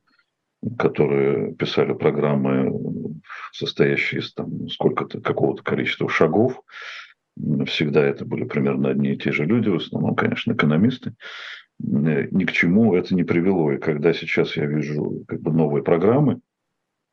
которые 0.80 1.54
писали 1.54 1.94
программы, 1.94 3.22
состоящие 3.54 4.22
из 4.22 4.34
там, 4.34 4.68
сколько-то, 4.68 5.22
какого-то 5.22 5.62
количества 5.62 6.10
шагов, 6.10 6.60
всегда 7.66 8.04
это 8.04 8.26
были 8.26 8.46
примерно 8.46 8.90
одни 8.90 9.14
и 9.14 9.18
те 9.18 9.32
же 9.32 9.46
люди, 9.46 9.70
в 9.70 9.76
основном, 9.76 10.16
конечно, 10.16 10.54
экономисты. 10.54 11.14
Э, 11.82 12.28
ни 12.32 12.46
к 12.46 12.52
чему 12.52 12.96
это 12.96 13.14
не 13.16 13.24
привело. 13.24 13.72
И 13.72 13.78
когда 13.78 14.14
сейчас 14.14 14.56
я 14.56 14.66
вижу 14.66 15.24
как 15.28 15.42
бы 15.42 15.52
новые 15.52 15.84
программы, 15.84 16.40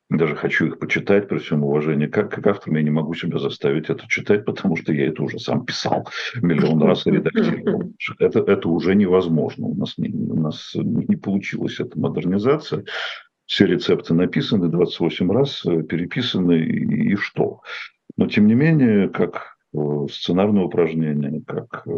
даже 0.09 0.35
хочу 0.35 0.67
их 0.67 0.79
почитать 0.79 1.27
при 1.27 1.39
всем 1.39 1.63
уважении. 1.63 2.07
Как, 2.07 2.29
как 2.29 2.45
автор 2.45 2.73
я 2.73 2.83
не 2.83 2.91
могу 2.91 3.13
себя 3.15 3.39
заставить 3.39 3.89
это 3.89 4.07
читать, 4.07 4.45
потому 4.45 4.75
что 4.75 4.93
я 4.93 5.07
это 5.07 5.23
уже 5.23 5.39
сам 5.39 5.65
писал 5.65 6.07
миллион 6.35 6.81
раз 6.83 7.07
и 7.07 7.11
редактировал. 7.11 7.93
Это, 8.19 8.39
это 8.39 8.69
уже 8.69 8.95
невозможно. 8.95 9.67
У 9.67 9.75
нас, 9.75 9.97
не, 9.97 10.09
у 10.09 10.39
нас 10.39 10.71
не 10.75 11.15
получилась 11.15 11.79
эта 11.79 11.97
модернизация. 11.97 12.83
Все 13.45 13.65
рецепты 13.65 14.13
написаны 14.13 14.69
28 14.69 15.31
раз, 15.31 15.65
э, 15.65 15.83
переписаны, 15.83 16.59
и, 16.59 17.13
и 17.13 17.15
что? 17.15 17.61
Но, 18.15 18.27
тем 18.27 18.47
не 18.47 18.53
менее, 18.53 19.09
как 19.09 19.52
Э, 19.73 20.05
сценарное 20.11 20.63
упражнение, 20.63 21.41
как 21.45 21.83
э, 21.87 21.91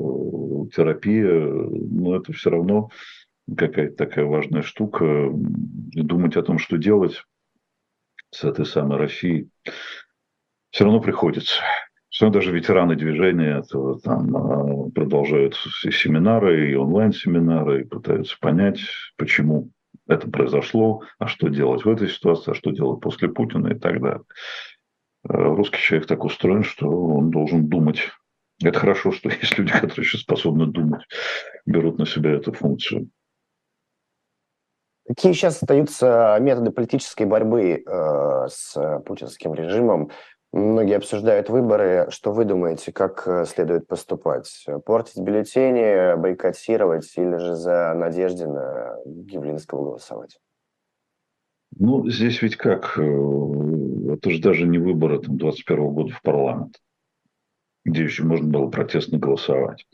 терапия, 0.73 1.29
но 1.29 2.15
это 2.15 2.31
все 2.31 2.49
равно 2.49 2.89
какая-то 3.55 3.95
такая 3.95 4.25
важная 4.25 4.61
штука. 4.61 5.05
И 5.91 6.01
думать 6.01 6.37
о 6.37 6.43
том, 6.43 6.57
что 6.57 6.77
делать 6.77 7.23
с 8.31 8.43
этой 8.43 8.65
самой 8.65 8.97
Россией, 8.97 9.49
все 10.71 10.85
равно 10.85 10.99
приходится. 10.99 11.61
Все 12.09 12.25
равно 12.25 12.39
даже 12.39 12.53
ветераны 12.53 12.95
движения 12.95 13.59
этого, 13.59 13.99
там, 13.99 14.35
а, 14.37 14.89
продолжают 14.91 15.57
и 15.83 15.91
семинары, 15.91 16.71
и 16.71 16.75
онлайн-семинары, 16.75 17.81
и 17.81 17.85
пытаются 17.85 18.37
понять, 18.39 18.79
почему 19.17 19.69
это 20.07 20.29
произошло, 20.29 21.01
а 21.19 21.27
что 21.27 21.49
делать 21.49 21.83
в 21.83 21.89
этой 21.89 22.07
ситуации, 22.07 22.51
а 22.51 22.55
что 22.55 22.71
делать 22.71 23.01
после 23.01 23.27
Путина 23.27 23.69
и 23.69 23.79
так 23.79 24.01
далее. 24.01 24.23
Э, 25.27 25.33
русский 25.37 25.79
человек 25.79 26.07
так 26.07 26.23
устроен, 26.23 26.63
что 26.63 26.87
он 26.87 27.31
должен 27.31 27.67
думать. 27.67 27.99
Это 28.63 28.79
хорошо, 28.79 29.11
что 29.11 29.29
есть 29.41 29.57
люди, 29.57 29.71
которые 29.71 30.05
еще 30.05 30.17
способны 30.17 30.67
думать, 30.67 31.03
берут 31.65 31.97
на 31.97 32.05
себя 32.05 32.31
эту 32.31 32.51
функцию. 32.51 33.09
Какие 35.07 35.33
сейчас 35.33 35.61
остаются 35.61 36.37
методы 36.41 36.71
политической 36.71 37.27
борьбы 37.27 37.83
э, 37.85 38.47
с 38.49 39.01
путинским 39.05 39.53
режимом? 39.53 40.09
Многие 40.51 40.95
обсуждают 40.95 41.49
выборы. 41.49 42.07
Что 42.09 42.31
вы 42.31 42.45
думаете, 42.45 42.91
как 42.91 43.27
э, 43.27 43.45
следует 43.45 43.87
поступать? 43.87 44.65
Портить 44.85 45.21
бюллетени, 45.21 46.15
бойкотировать 46.15 47.11
или 47.17 47.37
же 47.37 47.55
за 47.55 47.93
Надеждина 47.93 48.97
Гивлинского 49.05 49.83
голосовать? 49.83 50.39
Ну, 51.77 52.07
здесь 52.09 52.41
ведь 52.41 52.55
как? 52.55 52.97
Это 54.15 54.29
же 54.29 54.39
даже 54.39 54.65
не 54.65 54.77
выборы 54.77 55.19
там, 55.19 55.37
21 55.37 55.87
года 55.89 56.13
в 56.13 56.21
парламент, 56.21 56.81
где 57.83 58.03
еще 58.03 58.23
можно 58.23 58.47
было 58.47 58.69
протестно 58.69 59.19
голосовать, 59.19 59.85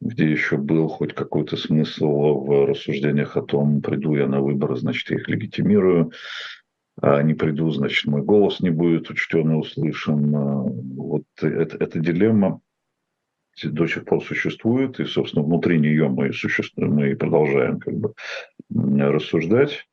где 0.00 0.30
еще 0.30 0.56
был 0.56 0.88
хоть 0.88 1.12
какой-то 1.12 1.56
смысл 1.56 2.44
в 2.44 2.66
рассуждениях 2.66 3.36
о 3.36 3.42
том, 3.42 3.82
приду 3.82 4.14
я 4.14 4.28
на 4.28 4.40
выборы, 4.40 4.76
значит, 4.76 5.10
я 5.10 5.16
их 5.16 5.28
легитимирую, 5.28 6.12
а 7.00 7.20
не 7.22 7.34
приду, 7.34 7.68
значит, 7.70 8.06
мой 8.06 8.22
голос 8.22 8.60
не 8.60 8.70
будет 8.70 9.10
учтен 9.10 9.50
и 9.50 9.54
услышан. 9.54 10.30
Вот 10.96 11.24
это, 11.42 11.76
эта 11.78 11.98
дилемма 11.98 12.60
до 13.64 13.88
сих 13.88 14.04
пор 14.04 14.22
существует, 14.22 15.00
и, 15.00 15.04
собственно, 15.04 15.44
внутри 15.44 15.80
нее 15.80 16.08
мы, 16.08 16.32
существуем, 16.32 16.94
мы 16.94 17.16
продолжаем 17.16 17.80
как 17.80 17.94
бы 17.94 18.14
рассуждать 18.70 19.87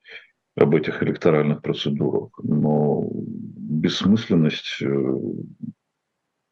об 0.56 0.76
этих 0.76 1.03
электоральных 1.03 1.62
процедурах. 1.62 2.30
Но 2.41 3.08
бессмысленность 3.12 4.82
э, 4.82 5.20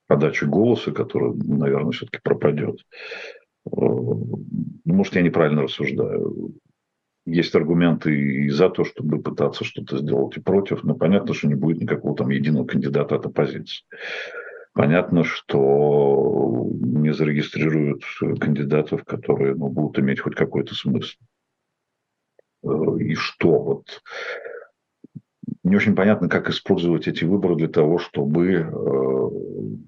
подачи 0.07 0.45
голоса, 0.45 0.91
которая, 0.91 1.33
наверное, 1.33 1.91
все-таки 1.91 2.19
пропадет. 2.21 2.79
Э, 3.65 3.69
может, 4.85 5.15
я 5.15 5.21
неправильно 5.21 5.63
рассуждаю. 5.63 6.53
Есть 7.25 7.55
аргументы 7.55 8.13
и 8.13 8.49
за 8.49 8.69
то, 8.69 8.83
чтобы 8.83 9.21
пытаться 9.21 9.63
что-то 9.63 9.97
сделать, 9.97 10.35
и 10.35 10.41
против, 10.41 10.83
но 10.83 10.93
понятно, 10.93 11.33
что 11.33 11.47
не 11.47 11.55
будет 11.55 11.81
никакого 11.81 12.17
там 12.17 12.29
единого 12.29 12.65
кандидата 12.65 13.15
от 13.15 13.25
оппозиции. 13.25 13.85
Понятно, 14.73 15.23
что 15.23 16.67
не 16.81 17.13
зарегистрируют 17.13 18.03
кандидатов, 18.41 19.05
которые 19.05 19.55
ну, 19.55 19.69
будут 19.69 19.99
иметь 19.99 20.19
хоть 20.19 20.35
какой-то 20.35 20.75
смысл. 20.75 21.15
Э, 22.63 22.97
и 22.99 23.15
что? 23.15 23.59
Вот 23.59 24.01
не 25.63 25.75
очень 25.75 25.95
понятно, 25.95 26.27
как 26.27 26.49
использовать 26.49 27.07
эти 27.07 27.23
выборы 27.23 27.55
для 27.55 27.69
того, 27.69 27.97
чтобы 27.97 28.51
э, 28.51 29.29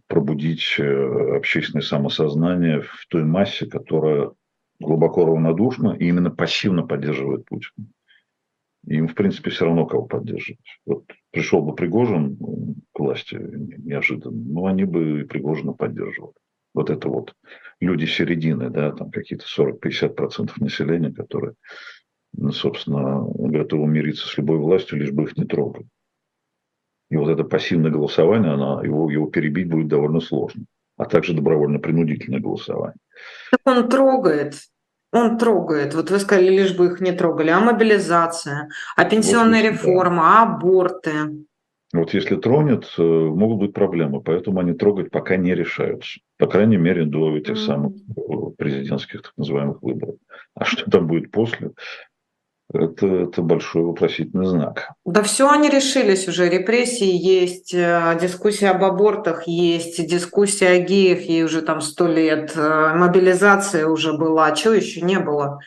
пробудить 0.07 0.75
э, 0.77 1.35
общественное 1.35 1.81
самосознание 1.81 2.81
в 2.81 3.05
той 3.09 3.23
массе, 3.23 3.65
которая 3.65 4.31
глубоко 4.79 5.25
равнодушна 5.25 5.95
и 5.99 6.07
именно 6.07 6.31
пассивно 6.31 6.83
поддерживает 6.83 7.45
Путина. 7.45 7.87
Им, 8.87 9.07
в 9.07 9.15
принципе, 9.15 9.49
все 9.49 9.65
равно 9.65 9.85
кого 9.85 10.03
поддерживать. 10.03 10.59
Вот 10.85 11.05
пришел 11.31 11.61
бы 11.61 11.73
Пригожин 11.75 12.37
к 12.93 12.99
власти 12.99 13.35
неожиданно, 13.35 14.35
ну, 14.35 14.67
они 14.67 14.83
бы 14.83 15.25
Пригожина 15.27 15.73
поддерживали. 15.73 16.33
Вот 16.73 16.89
это 16.89 17.09
вот 17.09 17.33
люди 17.79 18.05
середины, 18.05 18.69
да, 18.69 18.91
там 18.91 19.09
какие-то 19.09 19.45
40-50% 19.45 20.51
населения, 20.57 21.11
которые 21.11 21.53
собственно, 22.51 23.25
готовы 23.25 23.87
мириться 23.87 24.27
с 24.27 24.37
любой 24.37 24.57
властью, 24.57 24.99
лишь 24.99 25.11
бы 25.11 25.23
их 25.23 25.37
не 25.37 25.45
трогать. 25.45 25.87
И 27.09 27.17
вот 27.17 27.29
это 27.29 27.43
пассивное 27.43 27.91
голосование, 27.91 28.53
она, 28.53 28.83
его, 28.83 29.09
его 29.09 29.27
перебить 29.27 29.69
будет 29.69 29.87
довольно 29.87 30.19
сложно. 30.19 30.65
А 30.97 31.05
также 31.05 31.33
добровольно-принудительное 31.33 32.39
голосование. 32.39 32.97
Он 33.65 33.89
трогает, 33.89 34.55
он 35.11 35.37
трогает. 35.37 35.93
Вот 35.93 36.09
вы 36.09 36.19
сказали, 36.19 36.49
лишь 36.49 36.75
бы 36.75 36.87
их 36.87 37.01
не 37.01 37.11
трогали. 37.11 37.49
А 37.49 37.59
мобилизация, 37.59 38.69
а 38.95 39.05
пенсионная 39.05 39.61
вот, 39.61 39.71
реформа, 39.71 40.23
да. 40.23 40.41
а 40.41 40.55
аборты. 40.55 41.11
Вот 41.93 42.13
если 42.13 42.35
тронет, 42.35 42.85
э, 42.97 43.01
могут 43.01 43.59
быть 43.59 43.73
проблемы. 43.73 44.21
Поэтому 44.21 44.59
они 44.59 44.73
трогать 44.73 45.11
пока 45.11 45.37
не 45.37 45.53
решаются. 45.55 46.19
По 46.37 46.47
крайней 46.47 46.77
мере, 46.77 47.05
до 47.05 47.37
этих 47.37 47.57
самых 47.57 47.93
э, 47.95 48.21
президентских 48.57 49.21
так 49.21 49.33
называемых 49.37 49.81
выборов. 49.81 50.15
А 50.53 50.65
что 50.65 50.89
там 50.89 51.07
будет 51.07 51.31
после, 51.31 51.71
это, 52.73 53.07
это 53.07 53.41
большой 53.41 53.83
вопросительный 53.83 54.45
знак. 54.45 54.91
Да 55.05 55.21
все 55.23 55.49
они 55.49 55.69
решились 55.69 56.27
уже. 56.27 56.49
Репрессии 56.49 57.05
есть, 57.05 57.73
э, 57.73 58.17
дискуссия 58.19 58.69
об 58.69 58.83
абортах 58.83 59.47
есть, 59.47 60.05
дискуссия 60.07 60.69
о 60.69 60.79
геях, 60.79 61.21
ей 61.21 61.43
уже 61.43 61.61
там 61.61 61.81
сто 61.81 62.07
лет, 62.07 62.53
э, 62.55 62.93
мобилизация 62.95 63.87
уже 63.87 64.13
была, 64.13 64.51
чего 64.51 64.73
еще 64.73 65.01
не 65.01 65.19
было? 65.19 65.59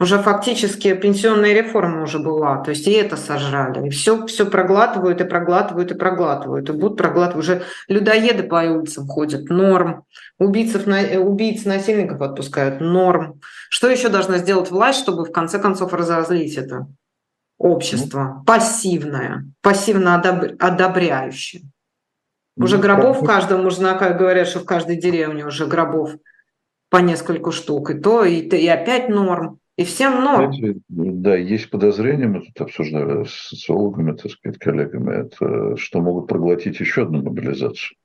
Уже 0.00 0.18
фактически 0.18 0.94
пенсионная 0.94 1.52
реформа 1.52 2.04
уже 2.04 2.18
была, 2.18 2.62
то 2.62 2.70
есть 2.70 2.86
и 2.88 2.92
это 2.92 3.18
сожрали. 3.18 3.86
И 3.86 3.90
все, 3.90 4.26
все 4.26 4.46
проглатывают 4.46 5.20
и 5.20 5.24
проглатывают 5.24 5.92
и 5.92 5.94
проглатывают. 5.94 6.70
И 6.70 6.72
будут 6.72 6.96
проглатывать. 6.96 7.44
Уже 7.44 7.62
людоеды 7.86 8.44
по 8.44 8.56
улицам 8.56 9.06
ходят, 9.06 9.50
норм. 9.50 10.04
Убийцев, 10.38 10.86
убийц, 10.86 11.66
насильников 11.66 12.22
отпускают, 12.22 12.80
норм. 12.80 13.40
Что 13.68 13.90
еще 13.90 14.08
должна 14.08 14.38
сделать 14.38 14.70
власть, 14.70 15.00
чтобы 15.00 15.26
в 15.26 15.32
конце 15.32 15.58
концов 15.58 15.92
разозлить 15.92 16.56
это 16.56 16.86
общество? 17.58 18.36
Ну, 18.38 18.44
пассивное, 18.44 19.52
пассивно 19.60 20.14
одобряющее. 20.14 21.64
Уже 22.56 22.78
ну, 22.78 22.82
гробов 22.82 23.20
в 23.20 23.26
каждом, 23.26 23.64
можно 23.64 23.92
говорят, 23.92 24.48
что 24.48 24.60
в 24.60 24.64
каждой 24.64 24.96
деревне 24.96 25.44
уже 25.44 25.66
гробов 25.66 26.12
по 26.88 26.96
несколько 26.96 27.52
штук. 27.52 27.90
И 27.90 27.94
то, 27.98 28.24
и, 28.24 28.40
и 28.40 28.66
опять 28.66 29.10
норм. 29.10 29.59
И 29.80 29.84
всем. 29.84 30.22
Знаете, 30.22 30.78
да, 30.90 31.34
есть 31.36 31.70
подозрение, 31.70 32.28
мы 32.28 32.42
тут 32.42 32.60
обсуждали 32.60 33.24
с 33.24 33.48
социологами, 33.48 34.14
так 34.14 34.30
сказать, 34.30 34.58
коллегами, 34.58 35.22
это, 35.24 35.74
что 35.78 36.02
могут 36.02 36.28
проглотить 36.28 36.78
еще 36.80 37.04
одну 37.04 37.22
мобилизацию 37.22 37.96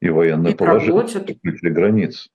и 0.00 0.08
военное 0.08 0.50
и 0.50 0.56
положение 0.56 1.70
границ. 1.70 2.28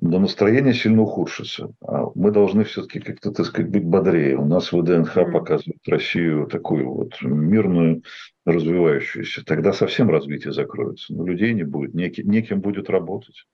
Но 0.00 0.20
настроение 0.20 0.72
сильно 0.72 1.02
ухудшится. 1.02 1.72
А 1.84 2.04
мы 2.14 2.30
должны 2.30 2.62
все-таки 2.62 3.00
как-то, 3.00 3.32
так 3.32 3.44
сказать, 3.44 3.72
быть 3.72 3.84
бодрее. 3.84 4.36
У 4.36 4.44
нас 4.44 4.70
ВДНХ 4.70 5.16
mm. 5.16 5.32
показывает 5.32 5.88
Россию 5.88 6.46
такую 6.46 6.88
вот 6.88 7.20
мирную, 7.22 8.04
развивающуюся. 8.44 9.44
Тогда 9.44 9.72
совсем 9.72 10.10
развитие 10.10 10.52
закроется. 10.52 11.12
Но 11.12 11.26
людей 11.26 11.54
не 11.54 11.64
будет, 11.64 11.92
неким, 11.94 12.30
неким 12.30 12.60
будет 12.60 12.88
работать. 12.88 13.46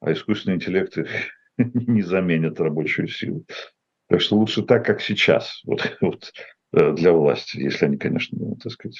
А 0.00 0.12
искусственный 0.12 0.56
интеллект 0.56 0.98
не 1.58 2.02
заменят 2.02 2.60
рабочую 2.60 3.08
силу. 3.08 3.44
Так 4.08 4.20
что 4.20 4.36
лучше 4.36 4.62
так, 4.62 4.84
как 4.84 5.00
сейчас, 5.00 5.62
вот, 5.64 5.96
вот, 6.00 6.32
э, 6.72 6.92
для 6.92 7.12
власти, 7.12 7.58
если 7.58 7.86
они, 7.86 7.96
конечно, 7.96 8.38
ну, 8.38 8.56
так 8.56 8.72
сказать, 8.72 8.98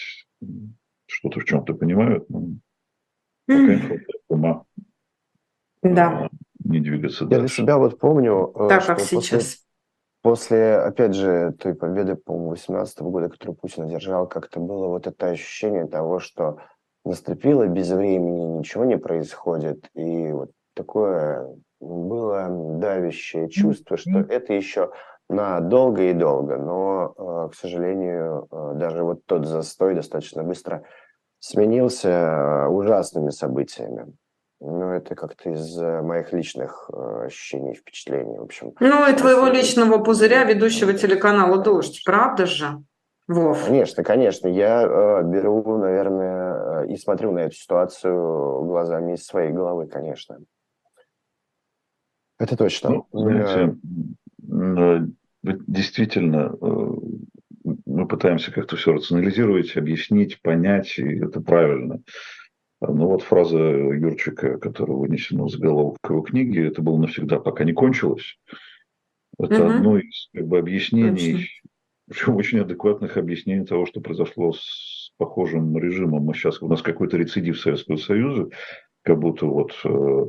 что-то 1.06 1.40
в 1.40 1.44
чем-то 1.44 1.74
понимают, 1.74 2.28
но 2.30 2.56
пока 3.46 3.74
им 3.74 4.00
ума 4.28 4.64
да. 5.92 6.28
не 6.64 6.80
двигаться 6.80 7.24
Я 7.24 7.30
дальше. 7.30 7.56
для 7.56 7.64
себя 7.64 7.78
вот 7.78 7.98
помню, 7.98 8.52
э, 8.54 8.68
так, 8.68 8.86
как 8.86 9.00
сейчас. 9.00 9.22
После, 9.30 9.58
после, 10.22 10.76
опять 10.76 11.14
же, 11.14 11.52
той 11.58 11.74
победы, 11.74 12.14
по-моему, 12.16 12.50
18 12.50 13.00
года, 13.00 13.28
которую 13.28 13.56
Путин 13.56 13.84
одержал, 13.84 14.26
как-то 14.26 14.60
было 14.60 14.88
вот 14.88 15.06
это 15.06 15.28
ощущение 15.28 15.86
того, 15.86 16.20
что 16.20 16.58
наступило 17.04 17.66
без 17.66 17.90
времени, 17.90 18.58
ничего 18.58 18.84
не 18.84 18.96
происходит, 18.96 19.90
и 19.94 20.32
вот 20.32 20.52
такое 20.74 21.54
было 21.80 22.46
давящее 22.48 23.48
чувство, 23.48 23.96
что 23.96 24.20
это 24.20 24.52
еще 24.52 24.90
на 25.28 25.60
долго 25.60 26.02
и 26.02 26.12
долго, 26.12 26.56
но, 26.56 27.14
э, 27.16 27.50
к 27.52 27.54
сожалению, 27.54 28.46
э, 28.50 28.72
даже 28.76 29.02
вот 29.02 29.24
тот 29.26 29.46
застой 29.46 29.94
достаточно 29.94 30.42
быстро 30.42 30.84
сменился 31.38 32.08
э, 32.08 32.68
ужасными 32.68 33.30
событиями. 33.30 34.14
Ну, 34.60 34.90
это 34.90 35.14
как-то 35.14 35.50
из 35.50 35.76
моих 35.76 36.32
личных 36.32 36.88
ощущений 36.90 37.72
и 37.72 37.74
впечатлений, 37.74 38.38
в 38.38 38.42
общем. 38.42 38.72
Ну, 38.80 39.06
и 39.06 39.14
твоего 39.14 39.46
личного 39.48 39.98
пузыря 39.98 40.44
ведущего 40.44 40.94
телеканала 40.94 41.58
«Дождь», 41.58 42.02
правда 42.06 42.46
же? 42.46 42.82
Вов. 43.26 43.64
Конечно, 43.64 44.02
конечно. 44.04 44.48
Я 44.48 44.82
э, 44.82 45.22
беру, 45.24 45.78
наверное, 45.78 46.84
и 46.84 46.96
смотрю 46.96 47.32
на 47.32 47.40
эту 47.40 47.56
ситуацию 47.56 48.64
глазами 48.64 49.14
из 49.14 49.24
своей 49.24 49.50
головы, 49.50 49.86
конечно. 49.86 50.38
Это 52.38 52.56
точно. 52.56 52.90
Ну, 52.90 53.06
знаете, 53.12 53.76
э, 54.50 55.06
действительно, 55.42 56.56
э, 56.60 56.86
мы 57.86 58.08
пытаемся 58.08 58.50
как-то 58.52 58.76
все 58.76 58.92
рационализировать, 58.92 59.76
объяснить, 59.76 60.40
понять, 60.42 60.98
и 60.98 61.18
это 61.20 61.40
правильно. 61.40 62.02
Но 62.80 63.08
вот 63.08 63.22
фраза 63.22 63.58
Юрчика, 63.58 64.58
которая 64.58 64.96
вынесена 64.96 65.44
в 65.44 65.50
заголовок 65.50 65.98
его 66.08 66.20
книги, 66.20 66.60
это 66.60 66.82
было 66.82 66.98
навсегда, 66.98 67.38
пока 67.38 67.64
не 67.64 67.72
кончилось. 67.72 68.38
Это 69.38 69.64
угу. 69.64 69.72
одно 69.72 69.98
из 69.98 70.28
как 70.34 70.46
бы, 70.46 70.58
объяснений, 70.58 71.48
причем 72.08 72.36
очень 72.36 72.60
адекватных 72.60 73.16
объяснений 73.16 73.64
того, 73.64 73.86
что 73.86 74.00
произошло 74.00 74.52
с 74.52 75.12
похожим 75.16 75.76
режимом. 75.78 76.24
Мы 76.24 76.34
сейчас, 76.34 76.60
у 76.60 76.68
нас 76.68 76.82
какой-то 76.82 77.16
рецидив 77.16 77.58
Советского 77.58 77.96
Союза, 77.96 78.50
как 79.02 79.18
будто 79.18 79.46
вот 79.46 79.72
Э, 79.84 80.26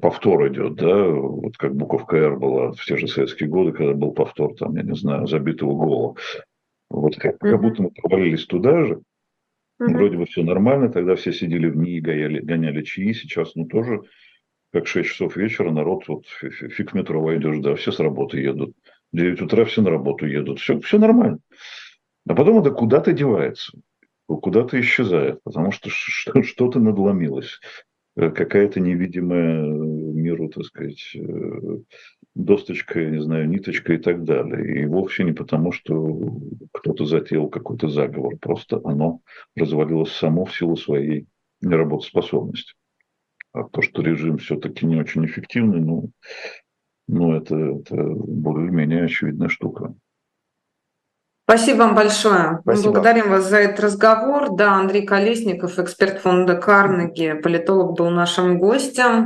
повтор 0.00 0.48
идет, 0.48 0.74
да, 0.74 1.08
вот 1.08 1.56
как 1.56 1.74
буковка 1.74 2.16
«Р» 2.16 2.38
была 2.38 2.72
в 2.72 2.84
те 2.84 2.96
же 2.96 3.08
советские 3.08 3.48
годы, 3.48 3.72
когда 3.72 3.94
был 3.94 4.12
повтор, 4.12 4.54
там, 4.54 4.76
я 4.76 4.82
не 4.82 4.94
знаю, 4.94 5.26
забитого 5.26 5.74
гола. 5.74 6.14
Вот 6.90 7.16
как, 7.16 7.38
как 7.38 7.60
будто 7.60 7.82
мы 7.82 7.90
провалились 7.90 8.46
туда 8.46 8.84
же, 8.84 8.94
mm 8.94 9.00
вроде 9.78 10.16
бы 10.16 10.24
все 10.24 10.42
нормально, 10.42 10.90
тогда 10.90 11.16
все 11.16 11.32
сидели 11.32 11.68
в 11.68 11.76
НИИ, 11.76 12.00
гоняли, 12.00 12.40
гоняли 12.40 12.82
чаи, 12.82 13.12
сейчас, 13.12 13.54
ну, 13.54 13.66
тоже 13.66 14.02
как 14.72 14.86
6 14.86 15.08
часов 15.08 15.36
вечера, 15.36 15.70
народ, 15.70 16.06
вот 16.08 16.26
фиг 16.26 16.92
в 16.92 16.94
метро 16.94 17.20
войдешь, 17.20 17.58
да, 17.58 17.74
все 17.74 17.92
с 17.92 17.98
работы 17.98 18.38
едут. 18.38 18.74
В 19.12 19.16
9 19.16 19.42
утра 19.42 19.64
все 19.64 19.82
на 19.82 19.90
работу 19.90 20.26
едут, 20.26 20.60
все, 20.60 20.80
все 20.80 20.98
нормально. 20.98 21.38
А 22.28 22.34
потом 22.34 22.60
это 22.60 22.70
куда-то 22.70 23.12
девается, 23.12 23.72
куда-то 24.26 24.80
исчезает, 24.80 25.42
потому 25.44 25.72
что 25.72 25.90
что-то 25.90 26.80
надломилось. 26.80 27.60
Э, 28.16 28.30
какая-то 28.30 28.80
невидимая 28.80 29.62
миру, 29.62 30.48
так 30.48 30.64
сказать, 30.64 31.14
э, 31.14 31.78
досточка, 32.34 33.00
я 33.00 33.10
не 33.10 33.20
знаю, 33.22 33.48
ниточка 33.48 33.92
и 33.92 33.98
так 33.98 34.24
далее. 34.24 34.82
И 34.82 34.86
вовсе 34.86 35.24
не 35.24 35.32
потому, 35.32 35.72
что 35.72 36.40
кто-то 36.72 37.04
затеял 37.04 37.48
какой-то 37.48 37.88
заговор, 37.88 38.36
просто 38.38 38.80
оно 38.84 39.20
развалилось 39.54 40.12
само 40.12 40.46
в 40.46 40.56
силу 40.56 40.76
своей 40.76 41.26
неработоспособности. 41.60 42.74
А 43.52 43.64
то, 43.64 43.82
что 43.82 44.02
режим 44.02 44.38
все-таки 44.38 44.86
не 44.86 44.96
очень 44.96 45.24
эффективный, 45.26 45.80
ну, 45.80 46.10
ну 47.08 47.32
это, 47.34 47.54
это 47.56 47.96
более-менее 47.96 49.04
очевидная 49.04 49.48
штука. 49.48 49.94
Спасибо 51.48 51.78
вам 51.78 51.94
большое. 51.94 52.58
Спасибо. 52.62 52.88
Мы 52.88 52.92
благодарим 52.92 53.30
вас 53.30 53.48
за 53.48 53.58
этот 53.58 53.78
разговор. 53.78 54.56
Да, 54.56 54.72
Андрей 54.72 55.06
Колесников, 55.06 55.78
эксперт 55.78 56.20
фонда 56.20 56.56
Карнеги, 56.56 57.34
политолог 57.40 57.96
был 57.96 58.10
нашим 58.10 58.58
гостем. 58.58 59.24